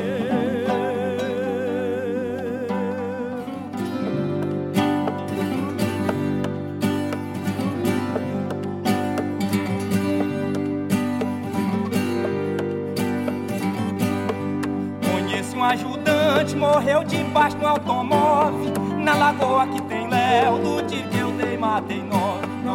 ajudante 15.69 16.57
morreu 16.57 17.05
debaixo 17.05 17.57
do 17.57 17.67
automóvel 17.67 18.73
Na 18.99 19.15
lagoa 19.15 19.67
que 19.67 19.83
tem 19.83 20.09
Léo, 20.09 20.59
do 20.59 20.83
dia 20.87 21.07
que 21.09 21.19
eu 21.19 21.31
dei, 21.33 21.57
matei 21.57 22.03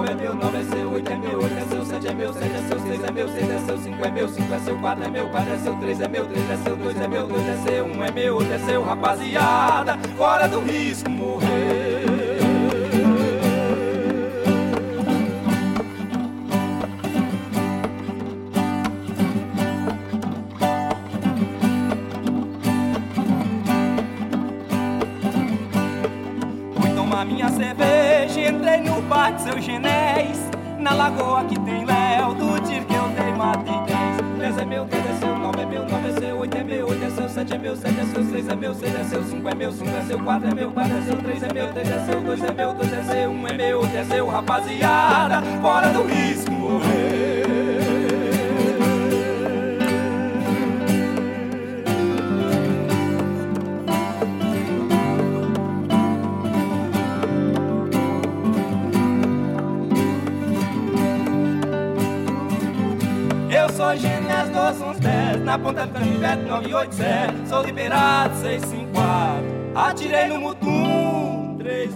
é 0.06 0.16
meu, 0.16 0.36
nove 0.36 0.58
é 0.58 0.64
seu, 0.64 0.92
oito 0.92 1.12
é 1.12 1.16
meu, 1.16 1.42
oito 1.42 1.58
é 1.58 1.62
seu, 1.62 1.86
sete 1.86 2.08
é 2.08 2.14
meu, 2.14 2.34
sete 2.34 2.56
é 2.56 2.68
seu, 2.68 2.80
seis 2.80 3.04
é 3.04 3.12
meu, 3.12 3.28
seis 3.30 3.50
é 3.50 3.60
seu, 3.60 3.78
cinco 3.78 4.06
é 4.06 4.12
meu, 4.12 4.28
cinco 4.28 4.54
é 4.54 4.60
seu, 4.60 4.80
quatro 4.80 5.04
é 5.04 5.10
meu, 5.10 5.30
quatro 5.30 5.54
é 5.54 5.58
seu, 5.58 5.76
três 5.76 6.02
é 6.02 6.08
meu, 6.08 6.26
três 6.26 6.50
é 6.50 6.58
seu, 6.58 6.76
dois 6.76 7.02
é 7.02 7.08
meu, 7.08 7.28
dois 7.28 7.48
é 7.48 7.58
seu, 7.58 7.86
um 7.86 8.04
é 8.04 8.12
meu, 8.12 8.36
outro 8.36 8.54
é 8.54 8.60
seu, 8.60 8.84
rapaziada, 8.84 9.98
fora 10.18 10.48
do 10.48 10.60
risco 10.60 11.10
morrer. 11.10 12.04
Seu 29.38 29.60
Na 30.84 30.94
lagoa 30.96 31.46
que 31.46 31.58
tem 31.62 31.86
léu 31.86 32.34
Do 32.34 32.60
tiro 32.60 32.84
que 32.84 32.94
eu 32.94 33.08
dei, 33.08 33.32
matei 33.32 33.74
dez 33.86 34.38
Dez 34.38 34.58
é 34.58 34.66
meu, 34.66 34.84
dez 34.84 35.06
é 35.06 35.14
seu, 35.14 35.40
nove 35.40 35.62
é 35.62 35.66
meu, 35.66 35.88
nove 35.88 36.10
é 36.10 36.20
seu 36.20 36.38
Oito 36.40 36.58
é 36.58 36.64
meu, 36.66 36.90
oito 36.90 37.06
é 37.06 37.10
seu, 37.10 37.30
sete 37.30 37.54
é 37.54 37.58
meu, 37.58 37.78
sete 37.78 38.00
é 38.02 38.04
seu 38.04 38.24
Seis 38.26 38.50
é 38.50 38.56
meu, 38.58 38.74
seis 38.74 38.94
é 38.94 39.04
seu, 39.06 39.24
cinco 39.24 39.48
é 39.48 39.56
meu, 39.56 39.72
cinco 39.72 39.96
é 39.96 40.02
seu 40.02 40.20
Quatro 40.20 40.50
é 40.50 40.54
meu, 40.54 40.72
quatro 40.72 40.98
é 40.98 41.02
seu, 41.04 41.16
três 41.16 41.42
é 41.42 41.54
meu, 41.54 41.72
três 41.72 41.90
é 41.90 42.06
seu 42.06 42.20
Dois 42.20 42.44
é 42.44 42.52
meu, 42.52 42.74
dois 42.74 42.92
é 42.92 43.04
seu, 43.04 43.30
um 43.32 43.48
é 43.48 43.54
meu, 43.54 43.80
outro 43.80 43.98
é 43.98 44.04
seu 44.04 44.28
Rapaziada, 44.28 45.42
fora 45.62 45.88
do 45.88 46.04
risco 46.04 46.43
Na 65.54 65.60
ponta 65.60 65.86
do 65.86 65.94
canivete 65.94 66.42
987 66.46 67.48
Sou 67.48 67.62
liberado 67.62 68.36
654 68.38 69.72
Atirei 69.76 70.28
no 70.28 70.40
mutum 70.40 71.56
3, 71.60 71.96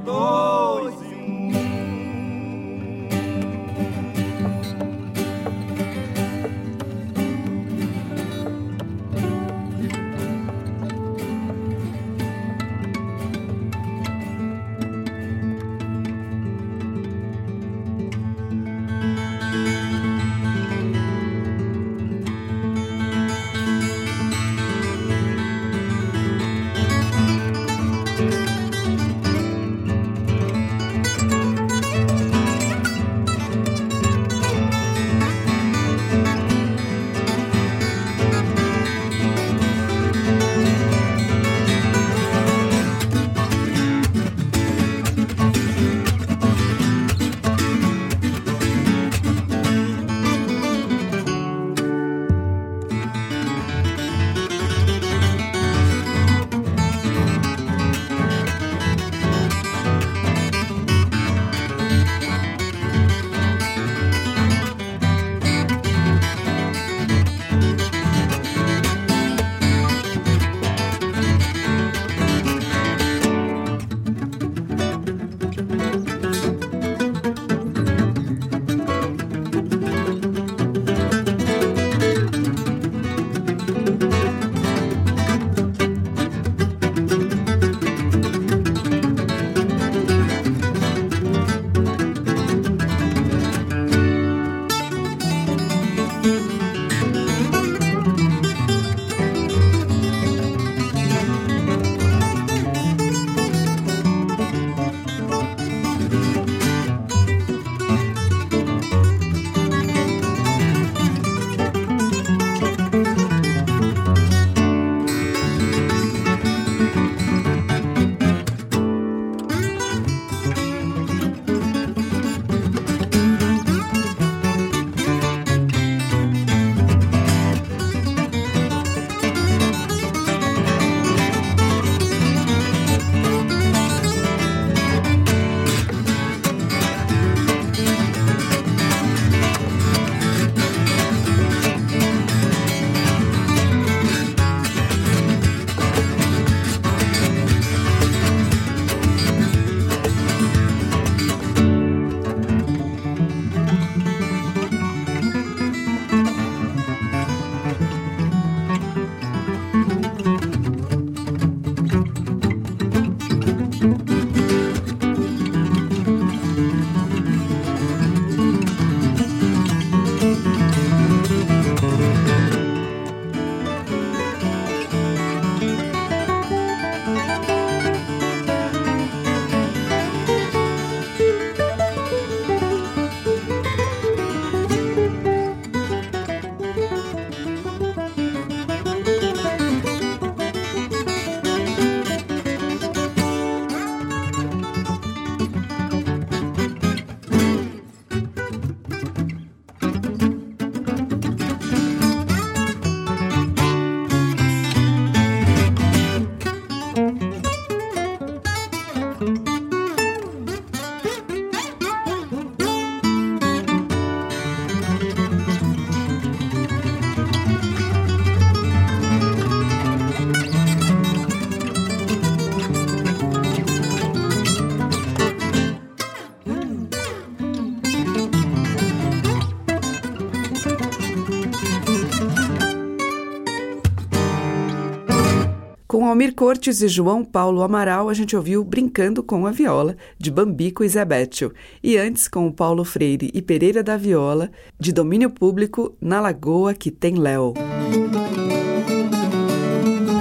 Almir 236.07 236.33
Cortes 236.35 236.81
e 236.81 236.87
João 236.87 237.23
Paulo 237.23 237.61
Amaral, 237.61 238.09
a 238.09 238.13
gente 238.13 238.35
ouviu 238.35 238.63
Brincando 238.63 239.21
com 239.21 239.45
a 239.45 239.51
Viola, 239.51 239.95
de 240.17 240.31
Bambico 240.31 240.83
e 240.83 240.89
Zebetio. 240.89 241.53
E 241.83 241.97
antes, 241.97 242.27
com 242.27 242.47
o 242.47 242.53
Paulo 242.53 242.83
Freire 242.83 243.29
e 243.33 243.41
Pereira 243.41 243.83
da 243.83 243.97
Viola, 243.97 244.49
de 244.79 244.91
domínio 244.91 245.29
público, 245.29 245.95
Na 246.01 246.19
Lagoa 246.19 246.73
que 246.73 246.91
tem 246.91 247.15
Léo. 247.15 247.53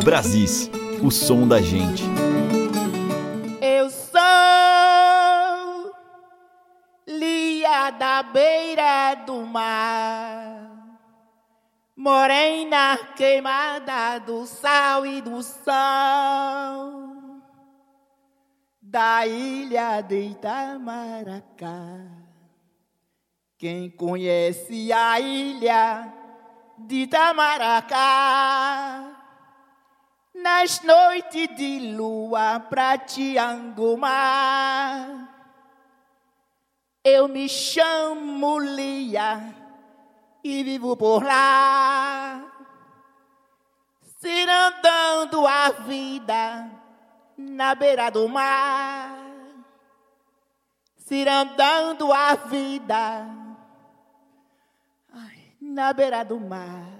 Brasis, 0.05 0.70
o 1.03 1.11
som 1.11 1.49
da 1.49 1.61
gente. 1.61 2.05
Eu 3.61 3.91
sou 3.91 4.20
Lia 7.09 7.91
da 7.91 8.22
beira 8.22 9.14
do 9.26 9.45
mar 9.47 10.76
morena 12.07 12.96
queimada 13.16 14.20
do 14.20 14.46
sal 14.46 15.04
e 15.04 15.20
do 15.20 15.42
sol 15.42 17.02
da 18.80 19.26
ilha 19.26 20.00
de 20.02 20.28
Itamaracá. 20.28 22.07
Quem 23.59 23.90
conhece 23.90 24.92
a 24.92 25.18
ilha 25.18 26.14
de 26.78 27.02
Itamaracá, 27.02 27.96
nas 30.32 30.80
noites 30.82 31.57
de 31.57 31.92
lua 31.96 32.61
prateando 32.61 33.98
mar, 33.98 35.09
eu 37.02 37.26
me 37.26 37.48
chamo 37.48 38.61
Lia 38.61 39.66
e 40.47 40.62
vivo 40.62 40.97
por 40.97 41.24
lá, 41.24 42.40
cirandando 44.20 45.47
a 45.47 45.70
vida 45.70 46.70
na 47.36 47.74
beira 47.74 48.11
do 48.11 48.28
mar, 48.28 49.18
cirandando 50.99 52.12
a 52.12 52.34
vida 52.34 53.26
ai, 55.12 55.57
na 55.61 55.92
beira 55.92 56.24
do 56.24 56.38
mar. 56.38 56.97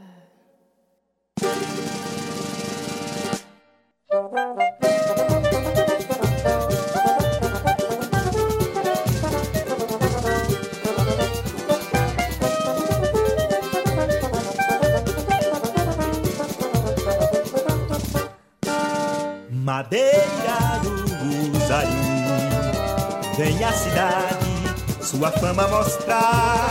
Madeira 19.67 20.79
do 20.81 21.59
Usaí 21.59 21.89
Vem 23.37 23.65
a 23.65 23.73
cidade 23.73 24.47
sua 25.01 25.33
fama 25.33 25.67
mostrar 25.67 26.71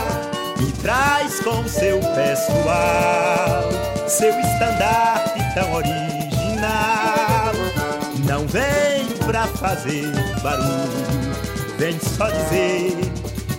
E 0.58 0.72
traz 0.80 1.40
com 1.40 1.68
seu 1.68 2.00
pessoal 2.00 3.68
Seu 4.08 4.32
estandarte 4.40 5.40
tão 5.54 5.74
original. 5.74 7.52
Não 8.24 8.46
vem 8.46 9.04
pra 9.26 9.46
fazer 9.46 10.10
barulho 10.42 11.36
Vem 11.76 11.98
só 12.00 12.30
dizer 12.30 12.96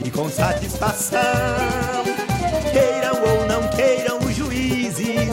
e 0.04 0.10
com 0.10 0.28
satisfação 0.32 1.20
Queiram 2.72 3.22
ou 3.22 3.46
não 3.46 3.68
queiram 3.68 4.18
os 4.18 4.36
juízes 4.36 5.30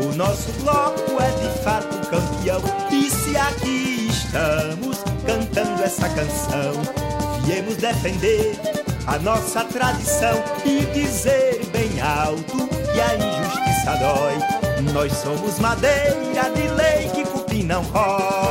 O 0.00 0.14
nosso 0.14 0.52
bloco 0.60 1.16
é 1.18 1.30
de 1.30 1.62
fato 1.62 1.98
campeão 2.10 2.60
e 2.90 3.07
se 3.28 3.36
aqui 3.36 4.08
estamos 4.10 5.04
cantando 5.26 5.82
essa 5.82 6.08
canção, 6.08 6.72
viemos 7.44 7.76
defender 7.76 8.58
a 9.06 9.18
nossa 9.18 9.64
tradição 9.64 10.42
e 10.64 10.86
dizer 10.92 11.66
bem 11.72 12.00
alto 12.00 12.68
que 12.68 13.00
a 13.00 13.14
injustiça 13.16 13.96
dói. 13.98 14.92
Nós 14.92 15.12
somos 15.12 15.58
madeira 15.58 16.50
de 16.54 16.68
lei 16.68 17.10
que 17.14 17.24
cupim 17.24 17.64
não 17.64 17.82
rói. 17.82 18.47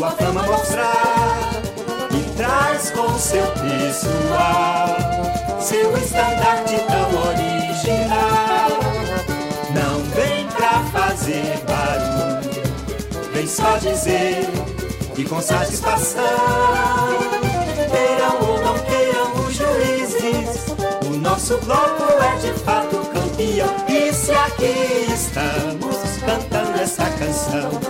Sua 0.00 0.12
fama 0.12 0.42
mostrar 0.44 1.50
e 2.10 2.34
traz 2.34 2.90
com 2.90 3.18
seu 3.18 3.44
pessoal 3.48 4.96
seu 5.60 5.94
estandarte 5.94 6.76
tão 6.88 7.20
original. 7.28 8.70
Não 9.74 10.02
vem 10.14 10.46
pra 10.46 10.82
fazer 10.90 11.62
barulho, 11.68 13.30
vem 13.34 13.46
só 13.46 13.76
dizer 13.76 14.48
e 15.18 15.24
com 15.24 15.38
satisfação. 15.42 16.22
Queiram 17.90 18.40
ou 18.48 18.58
não 18.64 18.78
queiram 18.78 19.34
os 19.44 19.54
juízes, 19.54 20.66
o 21.06 21.18
nosso 21.18 21.58
bloco 21.58 22.04
é 22.22 22.36
de 22.38 22.58
fato 22.60 22.96
campeão. 23.12 23.68
E 23.86 24.14
se 24.14 24.32
aqui 24.32 25.12
estamos 25.12 26.16
cantando 26.24 26.80
essa 26.80 27.04
canção, 27.04 27.89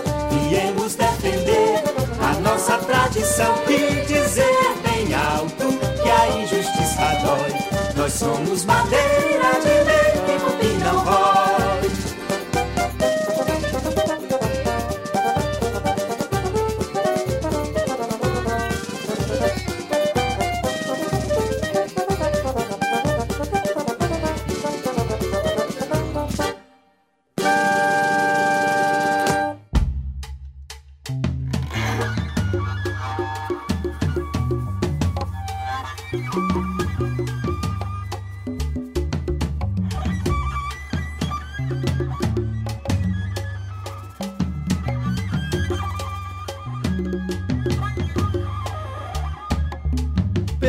tradição 3.11 3.53
e 3.67 4.05
dizer 4.05 4.75
bem 4.83 5.13
alto 5.13 5.67
que 6.01 6.09
a 6.09 6.41
injustiça 6.41 7.19
dói. 7.23 7.93
Nós 7.95 8.13
somos 8.13 8.63
madeira 8.65 9.30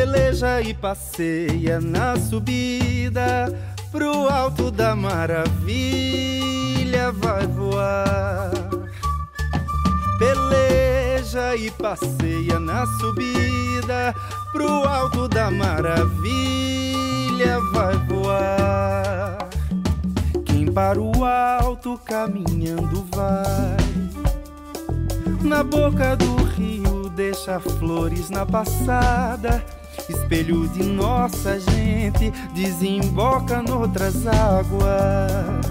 Peleja 0.03 0.59
e 0.59 0.73
passeia 0.73 1.79
na 1.79 2.19
subida 2.19 3.57
pro 3.89 4.27
alto 4.27 4.69
da 4.69 4.93
maravilha 4.97 5.53
vai 7.13 7.47
voar. 7.47 8.51
Peleja 10.19 11.55
e 11.55 11.71
passeia 11.71 12.59
na 12.59 12.85
subida 12.99 14.13
pro 14.51 14.67
alto 14.85 15.29
da 15.29 15.49
maravilha 15.49 16.01
vai 17.71 17.97
voar. 17.99 19.37
Quem 20.43 20.69
para 20.69 20.99
o 20.99 21.23
alto 21.23 21.97
caminhando 22.03 23.07
vai. 23.15 23.77
Na 25.41 25.63
boca 25.63 26.17
do 26.17 26.43
rio 26.43 27.07
deixa 27.15 27.57
flores 27.57 28.29
na 28.29 28.45
passada. 28.45 29.63
Espelho 30.33 30.67
de 30.67 30.81
nossa 30.81 31.59
gente 31.59 32.31
desemboca 32.55 33.61
noutras 33.61 34.25
águas. 34.25 35.63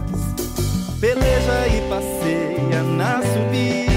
Peleja 1.00 1.66
e 1.66 1.88
passeia 1.88 2.82
na 2.84 3.20
subida 3.22 3.91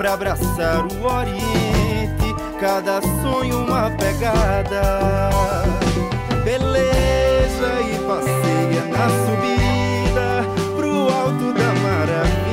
pra 0.00 0.14
abraçar 0.14 0.86
o 0.86 1.04
Oriente. 1.04 2.34
Cada 2.58 3.02
sonho 3.02 3.66
uma 3.66 3.90
pegada. 3.90 5.28
Beleza 6.42 7.82
e 7.82 7.98
passeia 8.06 8.82
na 8.86 9.10
subida 9.26 10.42
pro 10.74 11.02
alto 11.02 11.52
da 11.52 11.74
maravilha 11.82 12.49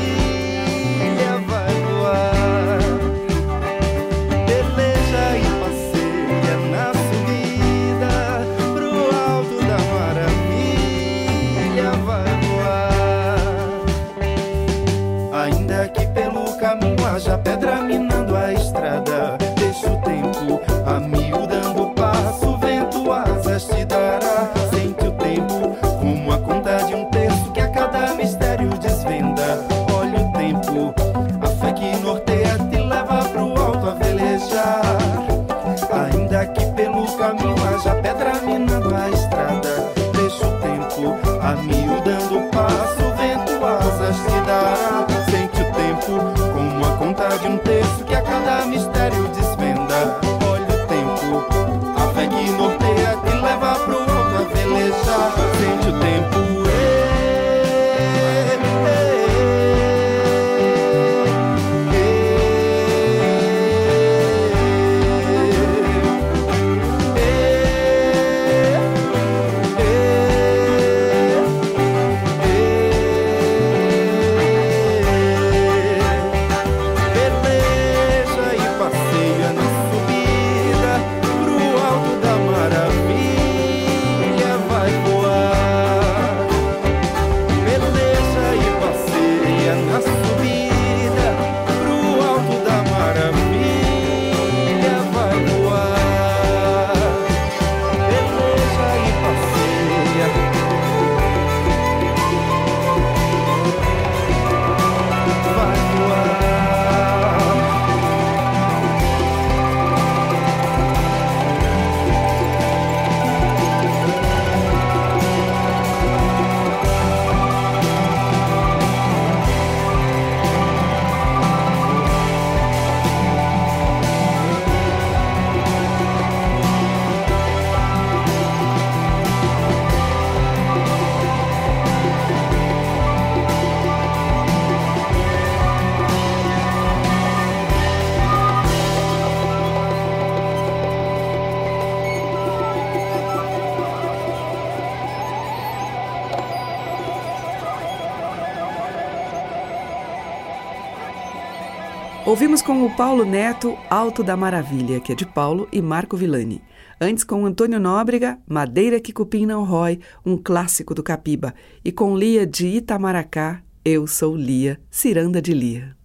Ouvimos 152.28 152.62
com 152.62 152.86
o 152.86 152.94
Paulo 152.94 153.24
Neto 153.24 153.78
Alto 153.90 154.22
da 154.22 154.36
Maravilha, 154.36 155.00
que 155.00 155.14
é 155.14 155.16
de 155.16 155.26
Paulo 155.26 155.66
e 155.72 155.82
Marco 155.82 156.18
Villani. 156.18 156.62
Antes 157.00 157.24
com 157.24 157.46
Antônio 157.46 157.80
Nóbrega, 157.80 158.38
Madeira 158.46 159.00
que 159.00 159.14
Cupim 159.14 159.46
não 159.46 159.64
rói, 159.64 160.02
um 160.26 160.36
clássico 160.36 160.94
do 160.94 161.02
Capiba. 161.02 161.54
E 161.86 161.90
com 161.90 162.18
Lia 162.18 162.46
de 162.46 162.68
Itamaracá, 162.68 163.62
Eu 163.86 164.06
Sou 164.08 164.36
Lia, 164.36 164.78
Ciranda 164.92 165.42
de 165.42 165.54
Lia. 165.54 165.96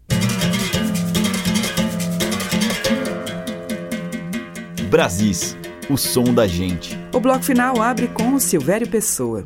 Brasis, 4.88 5.56
o 5.90 5.96
som 5.96 6.32
da 6.32 6.46
gente. 6.46 6.96
O 7.12 7.18
bloco 7.18 7.42
final 7.42 7.82
abre 7.82 8.06
com 8.06 8.34
o 8.34 8.38
Silvério 8.38 8.88
Pessoa. 8.88 9.44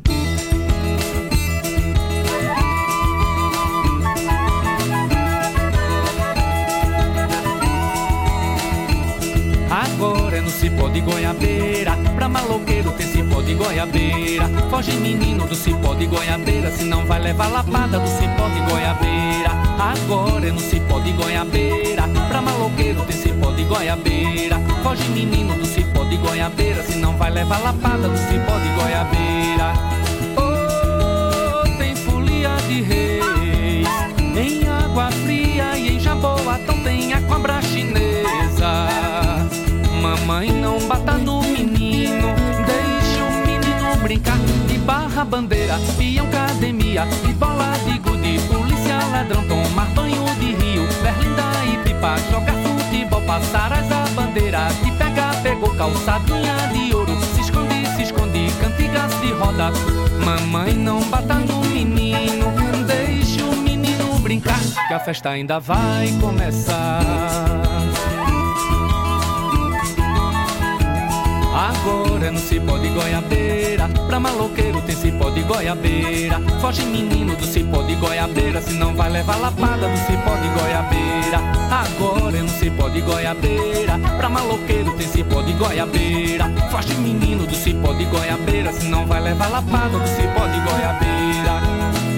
Cipó 10.77 10.89
de 10.89 11.01
goiabeira. 11.01 11.97
Pra 12.15 12.29
maloqueiro 12.29 12.91
tem 12.91 13.07
cipó 13.07 13.41
de 13.41 13.55
goiabeira. 13.55 14.47
Foge 14.69 14.93
menino 14.93 15.45
do 15.47 15.55
cipó 15.55 15.95
de 15.95 16.05
goiabeira 16.05 16.71
Se 16.71 16.83
não 16.83 17.05
vai 17.05 17.19
levar 17.19 17.47
lapada 17.47 17.99
do 17.99 18.07
cipó 18.07 18.47
de 18.49 18.71
goiabeira. 18.71 19.51
Agora 19.79 20.47
é 20.47 20.51
no 20.51 20.59
cipó 20.59 20.99
de 20.99 21.11
goiabeira. 21.13 22.03
Pra 22.29 22.41
maloqueiro 22.41 23.01
tem 23.03 23.17
cipó 23.17 23.51
de 23.51 23.63
goiabeira. 23.63 24.59
Foge 24.83 25.07
menino 25.09 25.55
do 25.55 25.65
cipó 25.65 26.03
de 26.03 26.17
goiabeira 26.17 26.83
Se 26.83 26.95
não 26.97 27.17
vai 27.17 27.31
levar 27.31 27.59
lapada 27.59 28.07
do 28.07 28.17
cipó 28.17 28.57
de 28.59 28.69
goiabeira. 28.79 29.73
Oh, 30.37 31.77
tem 31.77 31.95
folia 31.95 32.55
de 32.67 32.81
reis 32.81 33.87
Em 34.35 34.66
Mamãe 40.27 40.51
não 40.51 40.77
bata 40.89 41.13
no 41.13 41.41
menino, 41.41 42.35
deixa 42.65 43.23
o 43.23 43.47
menino 43.47 43.95
brincar 44.03 44.37
de 44.67 44.77
barra 44.79 45.23
bandeira, 45.23 45.79
peão 45.97 46.27
academia, 46.27 47.05
de 47.25 47.31
bola 47.31 47.71
de 47.85 47.97
gude, 47.99 48.37
polícia 48.49 48.99
ladrão, 49.09 49.47
tomar 49.47 49.85
banho 49.95 50.25
de 50.37 50.53
rio, 50.53 50.85
berlinda 51.01 51.43
e 51.71 51.77
pipa, 51.77 52.17
jogar 52.29 52.55
futebol, 52.55 53.21
passar 53.21 53.71
as 53.71 53.89
a 53.89 54.03
bandeira, 54.15 54.67
te 54.83 54.91
pega, 54.97 55.33
pegou 55.41 55.73
calçadinha 55.77 56.57
de 56.73 56.93
ouro, 56.93 57.17
se 57.33 57.39
esconde, 57.39 57.85
se 57.95 58.01
esconde, 58.03 58.51
cantigas 58.59 59.21
de 59.21 59.31
roda. 59.31 59.71
Mamãe 60.25 60.73
não 60.73 60.99
bata 61.03 61.35
no 61.35 61.61
menino, 61.61 62.51
deixa 62.85 63.45
o 63.45 63.55
menino 63.55 64.19
brincar, 64.19 64.59
que 64.89 64.93
a 64.93 64.99
festa 64.99 65.29
ainda 65.29 65.57
vai 65.57 66.11
começar. 66.19 67.86
Agora 71.57 72.31
não 72.31 72.39
se 72.39 72.59
pode 72.59 72.87
goiabeira. 72.89 73.89
Pra 74.05 74.19
maloqueiro 74.19 74.79
tem 74.83 74.95
cipó 74.95 75.31
de 75.31 75.41
goiabeira. 75.41 76.39
Foge 76.61 76.85
menino 76.85 77.35
do 77.35 77.43
cipó 77.47 77.81
de 77.81 77.95
goiabeira. 77.95 78.61
Se 78.61 78.73
não 78.73 78.93
vai 78.93 79.09
levar 79.09 79.37
lapada 79.37 79.89
do 79.89 79.97
cipó 79.97 80.35
de 80.35 80.49
goiabeira. 80.49 81.39
Agora 81.71 82.43
não 82.43 82.47
se 82.47 82.69
pode 82.69 83.01
goiabeira. 83.01 83.97
Pra 84.17 84.29
maloqueiro 84.29 84.93
tem 84.93 85.07
cipó 85.07 85.41
de 85.41 85.53
goiabeira. 85.53 86.45
Foge 86.69 86.93
menino 86.93 87.47
do 87.47 87.55
cipó 87.55 87.91
de 87.93 88.05
goiabeira. 88.05 88.71
Se 88.71 88.85
não 88.85 89.07
vai 89.07 89.19
levar 89.19 89.47
lapada 89.47 89.97
do 89.97 90.07
cipó 90.07 90.45
de 90.45 90.59
goiabeira. 90.59 91.53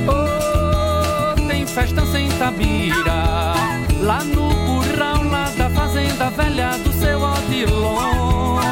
Oh, 0.09 1.47
tem 1.47 1.65
festa 1.65 2.05
sem 2.07 2.27
tabira. 2.31 3.53
Lá 4.01 4.21
no 4.21 4.53
curral, 4.65 5.23
lá 5.23 5.49
da 5.57 5.69
fazenda 5.69 6.29
velha 6.29 6.77
do 6.79 6.91
seu 6.91 7.21
Odilon 7.21 8.68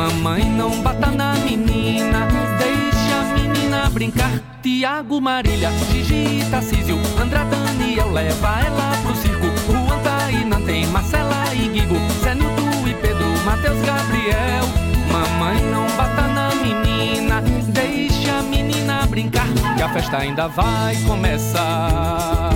Mamãe 0.00 0.42
não 0.46 0.80
bata 0.80 1.10
na 1.10 1.34
menina, 1.34 2.26
deixa 2.58 3.20
a 3.20 3.34
menina 3.34 3.90
brincar. 3.90 4.32
Tiago, 4.62 5.20
Marília, 5.20 5.70
Gigi, 5.92 6.42
Tarcísio, 6.50 6.98
André, 7.20 7.44
Daniel, 7.44 8.10
leva 8.10 8.60
ela 8.64 8.96
pro 9.02 9.14
circo. 9.14 9.46
Juan, 9.66 9.98
Taína, 10.02 10.58
tem 10.62 10.86
Marcela 10.86 11.54
e 11.54 11.68
Guigo, 11.68 11.98
Zenilton 12.22 12.88
e 12.88 12.94
Pedro, 12.94 13.28
Matheus, 13.44 13.78
Gabriel. 13.82 14.64
Mamãe, 15.12 15.62
não 15.70 15.86
bata 15.94 16.22
na 16.28 16.54
menina, 16.54 17.42
deixa 17.68 18.38
a 18.38 18.42
menina 18.42 19.06
brincar, 19.06 19.48
que 19.76 19.82
a 19.82 19.88
festa 19.90 20.16
ainda 20.16 20.48
vai 20.48 20.96
começar. 21.06 22.49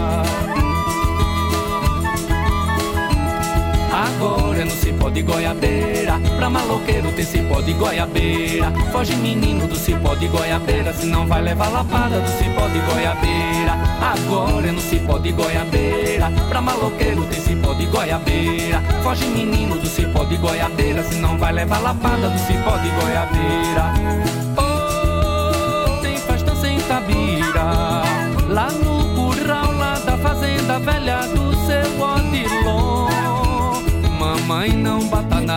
Agora 3.95 4.61
é 4.61 4.64
no 4.64 4.72
cipó 4.72 5.09
de 5.09 5.22
goiabeira. 5.22 6.18
Pra 6.36 6.51
maloqueiro 6.51 7.12
tem 7.12 7.24
cipó 7.24 7.61
de 7.61 7.72
goiabeira. 7.74 8.72
Foge 8.90 9.14
menino 9.14 9.68
do 9.68 9.76
cipó 9.76 10.16
de 10.16 10.26
goiabeira. 10.26 10.92
Senão 10.92 11.28
vai 11.28 11.40
levar 11.40 11.68
lapada 11.68 12.18
do 12.18 12.28
cipó 12.28 12.66
de 12.66 12.80
goiabeira. 12.80 13.72
Agora 14.01 14.66
é 14.66 14.72
no 14.72 14.80
cipó 14.80 15.16
de 15.18 15.30
goiabeira. 15.30 16.28
Pra 16.49 16.61
maloqueiro 16.61 17.24
tem 17.26 17.40
cipó 17.40 17.72
de 17.74 17.86
goiabeira. 17.86 18.82
Foge 19.05 19.26
menino 19.26 19.78
do 19.78 19.86
cipó 19.86 20.24
de 20.24 20.38
goiabeira. 20.38 21.05
Senão 21.05 21.38
vai 21.38 21.53
levar 21.53 21.78
lapada 21.78 22.28
do 22.28 22.38
cipó 22.40 22.76
de 22.78 22.88
goiabeira. 23.01 23.95
Oh, 24.57 26.01
tem 26.03 26.16
festa 26.18 26.55
sem 26.57 26.80
tabira 26.80 28.03
Lá 28.49 28.70
no 28.72 29.14
curral, 29.14 29.72
lá 29.72 29.99
da 30.01 30.18
fazenda 30.18 30.80
velha 30.80 31.26
do 31.28 31.55
seu 31.66 32.03
Odilon 32.03 32.84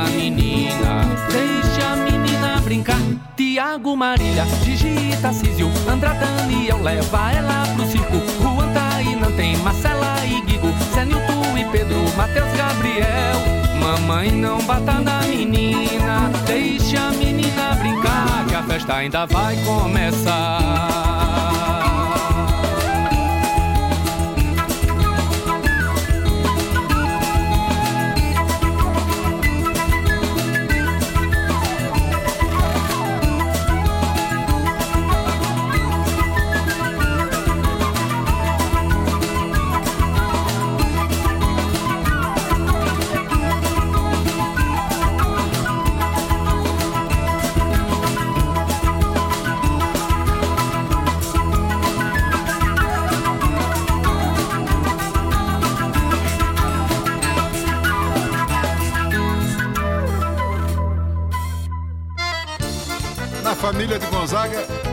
menina, 0.09 1.03
deixa 1.31 1.93
a 1.93 1.95
menina 1.95 2.61
brincar. 2.61 2.99
Tiago, 3.35 3.95
Marília, 3.95 4.45
Gigi, 4.63 5.15
Tarcísio, 5.21 5.69
André, 5.87 6.13
Daniel, 6.13 6.81
leva 6.81 7.31
ela 7.31 7.63
pro 7.75 7.85
circo. 7.87 8.17
Juan, 8.41 8.73
Taína, 8.73 9.31
tem 9.31 9.57
Marcela 9.57 10.25
e 10.25 10.41
Guigo, 10.41 10.69
Zenilton 10.93 11.57
e 11.57 11.65
Pedro, 11.65 11.97
Matheus, 12.15 12.51
Gabriel. 12.57 13.57
Mamãe 13.79 14.31
não 14.31 14.59
bata 14.63 14.99
na 14.99 15.21
menina, 15.21 16.29
deixa 16.45 17.07
a 17.07 17.11
menina 17.11 17.75
brincar, 17.75 18.45
que 18.47 18.55
a 18.55 18.63
festa 18.63 18.95
ainda 18.95 19.25
vai 19.25 19.55
começar. 19.63 21.56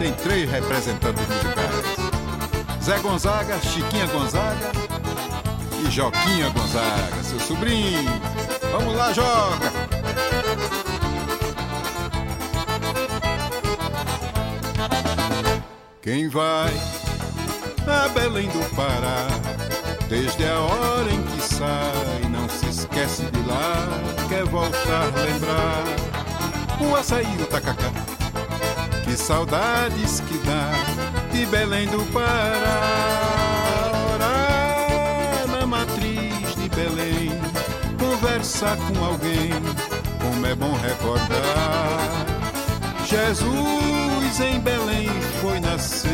Tem 0.04 0.12
três 0.12 0.50
representantes 0.50 1.26
musicais: 1.26 2.82
Zé 2.82 2.98
Gonzaga, 2.98 3.58
Chiquinha 3.60 4.06
Gonzaga 4.08 4.70
e 5.82 5.90
Joquinha 5.90 6.50
Gonzaga, 6.50 7.22
seu 7.22 7.40
sobrinho. 7.40 8.10
Vamos 8.70 8.94
lá, 8.94 9.14
Joca! 9.14 9.72
Quem 16.02 16.28
vai 16.28 16.74
a 17.86 18.08
Belém 18.08 18.48
do 18.48 18.76
Pará, 18.76 19.26
desde 20.06 20.44
a 20.44 20.60
hora 20.60 21.10
em 21.10 21.22
que 21.22 21.40
sai, 21.40 22.28
não 22.30 22.46
se 22.46 22.66
esquece 22.66 23.22
de 23.22 23.48
lá, 23.48 23.88
quer 24.28 24.44
voltar 24.44 25.08
a 25.16 25.22
lembrar 25.22 25.84
o 26.78 26.94
açaí 26.94 27.24
do 27.38 27.46
tacacá. 27.46 27.93
Que 29.14 29.20
saudades 29.20 30.18
que 30.26 30.36
dá 30.38 30.72
de 31.30 31.46
Belém 31.46 31.86
do 31.86 32.04
Pará. 32.12 33.92
Na 35.48 35.64
matriz 35.64 36.56
de 36.56 36.68
Belém, 36.70 37.30
conversar 37.96 38.76
com 38.76 39.04
alguém, 39.04 39.52
como 40.20 40.44
é 40.44 40.56
bom 40.56 40.72
recordar. 40.78 42.26
Jesus 43.06 44.40
em 44.40 44.58
Belém 44.58 45.08
foi 45.40 45.60
nascer, 45.60 46.10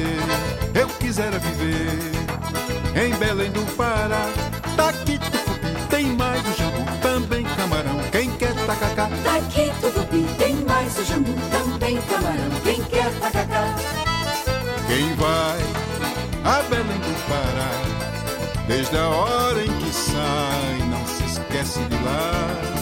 desde 18.91 18.99
a 18.99 19.09
hora 19.09 19.65
em 19.65 19.79
que 19.79 19.93
sai, 19.93 20.79
não 20.89 21.07
se 21.07 21.25
esquece 21.25 21.79
de 21.81 21.95
lá, 21.95 22.33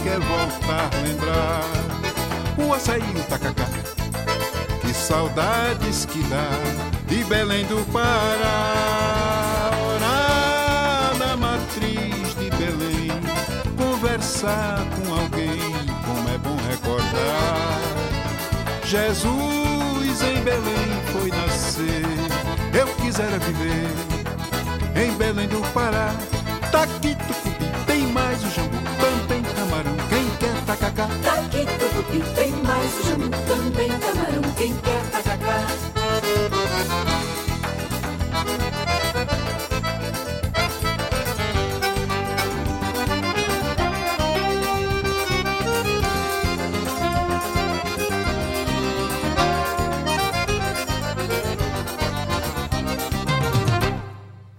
quer 0.02 0.18
voltar 0.20 0.88
a 0.92 1.00
lembrar 1.06 1.64
o 2.56 2.72
açaí, 2.72 3.02
o 3.02 3.22
tacacá. 3.24 3.66
Que 4.80 4.94
saudades 4.94 6.06
que 6.06 6.22
dá 6.24 6.48
de 7.06 7.24
Belém 7.24 7.66
do 7.66 7.84
Pará. 7.92 9.70
Orar 9.94 11.14
na 11.18 11.36
matriz 11.36 12.34
de 12.36 12.50
Belém, 12.56 13.10
conversar 13.76 14.78
com 14.96 15.12
alguém, 15.14 15.60
como 16.06 16.28
é 16.30 16.38
bom 16.38 16.56
recordar. 16.70 17.80
Jesus 18.84 20.22
em 20.22 20.42
Belém 20.42 21.02
foi 21.12 21.30
nascer, 21.30 22.06
eu 22.72 22.86
quisera 22.96 23.38
viver 23.38 24.18
em 24.98 25.12
Belém 25.12 25.46
do 25.46 25.57
Pará. 25.74 26.08
Daqui 26.72 27.14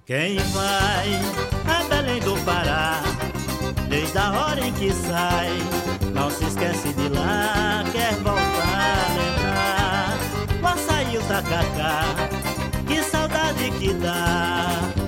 Quem 0.09 0.37
vai 0.37 1.21
a 1.67 1.83
Belém 1.83 2.19
do 2.21 2.35
Pará, 2.43 2.99
desde 3.87 4.17
a 4.17 4.31
hora 4.31 4.59
em 4.59 4.73
que 4.73 4.91
sai, 4.91 5.51
não 6.11 6.31
se 6.31 6.45
esquece 6.45 6.91
de 6.93 7.09
lá, 7.09 7.83
quer 7.91 8.15
voltar 8.15 9.05
a 9.05 9.13
lembrar. 9.13 10.73
Açaí, 10.73 11.15
o 11.15 11.21
tacacá, 11.25 12.05
que 12.87 13.03
saudade 13.03 13.69
que 13.77 13.93
dá 13.93 14.98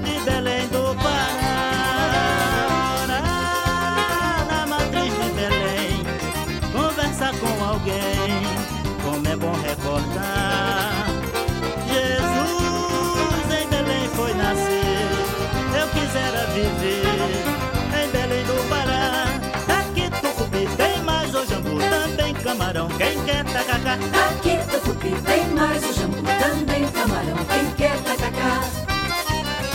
tacacá. 23.91 23.97
Daqui 24.11 24.57
tucupi 24.69 25.15
tem 25.25 25.47
mais 25.49 25.83
o 25.83 25.93
jambu, 25.93 26.17
também 26.39 26.87
camarão. 26.91 27.37
Quem 27.49 27.71
quer 27.75 27.97
tacacá? 28.03 28.61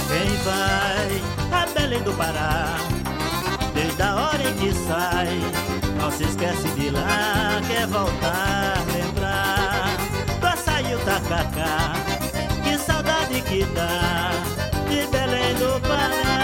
Quem 0.09 0.37
vai 0.45 1.63
a 1.63 1.67
Belém 1.67 2.03
do 2.03 2.13
Pará, 2.13 2.77
desde 3.75 4.03
a 4.03 4.15
hora 4.15 4.43
em 4.43 4.55
que 4.55 4.73
sai, 4.73 5.41
não 6.01 6.11
se 6.11 6.25
esquece 6.25 6.69
de 6.71 6.91
lá, 6.91 7.61
quer 7.67 7.87
voltar 7.87 8.79
lembrar. 8.93 9.97
Do 10.41 10.47
açaí 10.47 10.95
o 10.95 10.99
tacacá, 11.01 11.95
Jequitá, 13.37 14.31
de 14.89 15.07
Belém 15.09 15.55
do 15.57 15.81
Pará. 15.87 16.36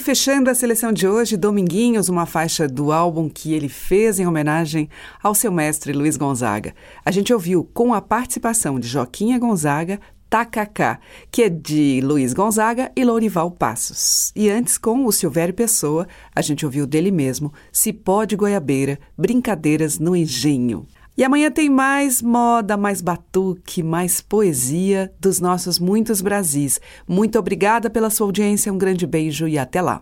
Fechando 0.00 0.50
a 0.50 0.54
seleção 0.54 0.92
de 0.92 1.08
hoje, 1.08 1.36
Dominguinhos, 1.36 2.08
uma 2.08 2.26
faixa 2.26 2.68
do 2.68 2.92
álbum 2.92 3.28
que 3.28 3.54
ele 3.54 3.68
fez 3.68 4.18
em 4.18 4.26
homenagem 4.26 4.88
ao 5.22 5.34
seu 5.34 5.50
mestre 5.50 5.92
Luiz 5.92 6.16
Gonzaga. 6.16 6.74
A 7.04 7.10
gente 7.10 7.32
ouviu 7.32 7.64
com 7.72 7.94
a 7.94 8.00
participação 8.00 8.78
de 8.78 8.86
Joquinha 8.86 9.38
Gonzaga, 9.38 9.98
Tacacá, 10.28 11.00
que 11.30 11.44
é 11.44 11.48
de 11.48 12.00
Luiz 12.02 12.34
Gonzaga 12.34 12.92
e 12.94 13.04
Lourival 13.04 13.50
Passos. 13.50 14.30
E 14.36 14.50
antes, 14.50 14.76
com 14.76 15.06
o 15.06 15.12
Silvério 15.12 15.54
Pessoa, 15.54 16.06
a 16.34 16.42
gente 16.42 16.66
ouviu 16.66 16.86
dele 16.86 17.10
mesmo, 17.10 17.52
Cipó 17.72 18.24
de 18.24 18.36
Goiabeira, 18.36 18.98
Brincadeiras 19.16 19.98
no 19.98 20.14
Engenho. 20.14 20.86
E 21.18 21.24
amanhã 21.24 21.50
tem 21.50 21.68
mais 21.68 22.22
moda, 22.22 22.76
mais 22.76 23.00
batuque, 23.00 23.82
mais 23.82 24.20
poesia 24.20 25.12
dos 25.18 25.40
nossos 25.40 25.76
muitos 25.76 26.20
Brasis. 26.20 26.80
Muito 27.08 27.36
obrigada 27.36 27.90
pela 27.90 28.08
sua 28.08 28.28
audiência, 28.28 28.72
um 28.72 28.78
grande 28.78 29.04
beijo 29.04 29.48
e 29.48 29.58
até 29.58 29.82
lá. 29.82 30.00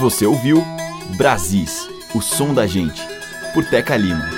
Você 0.00 0.24
ouviu 0.24 0.64
Brasis, 1.18 1.86
o 2.14 2.22
som 2.22 2.54
da 2.54 2.66
gente, 2.66 3.06
por 3.52 3.68
Teca 3.68 3.94
Lima. 3.94 4.37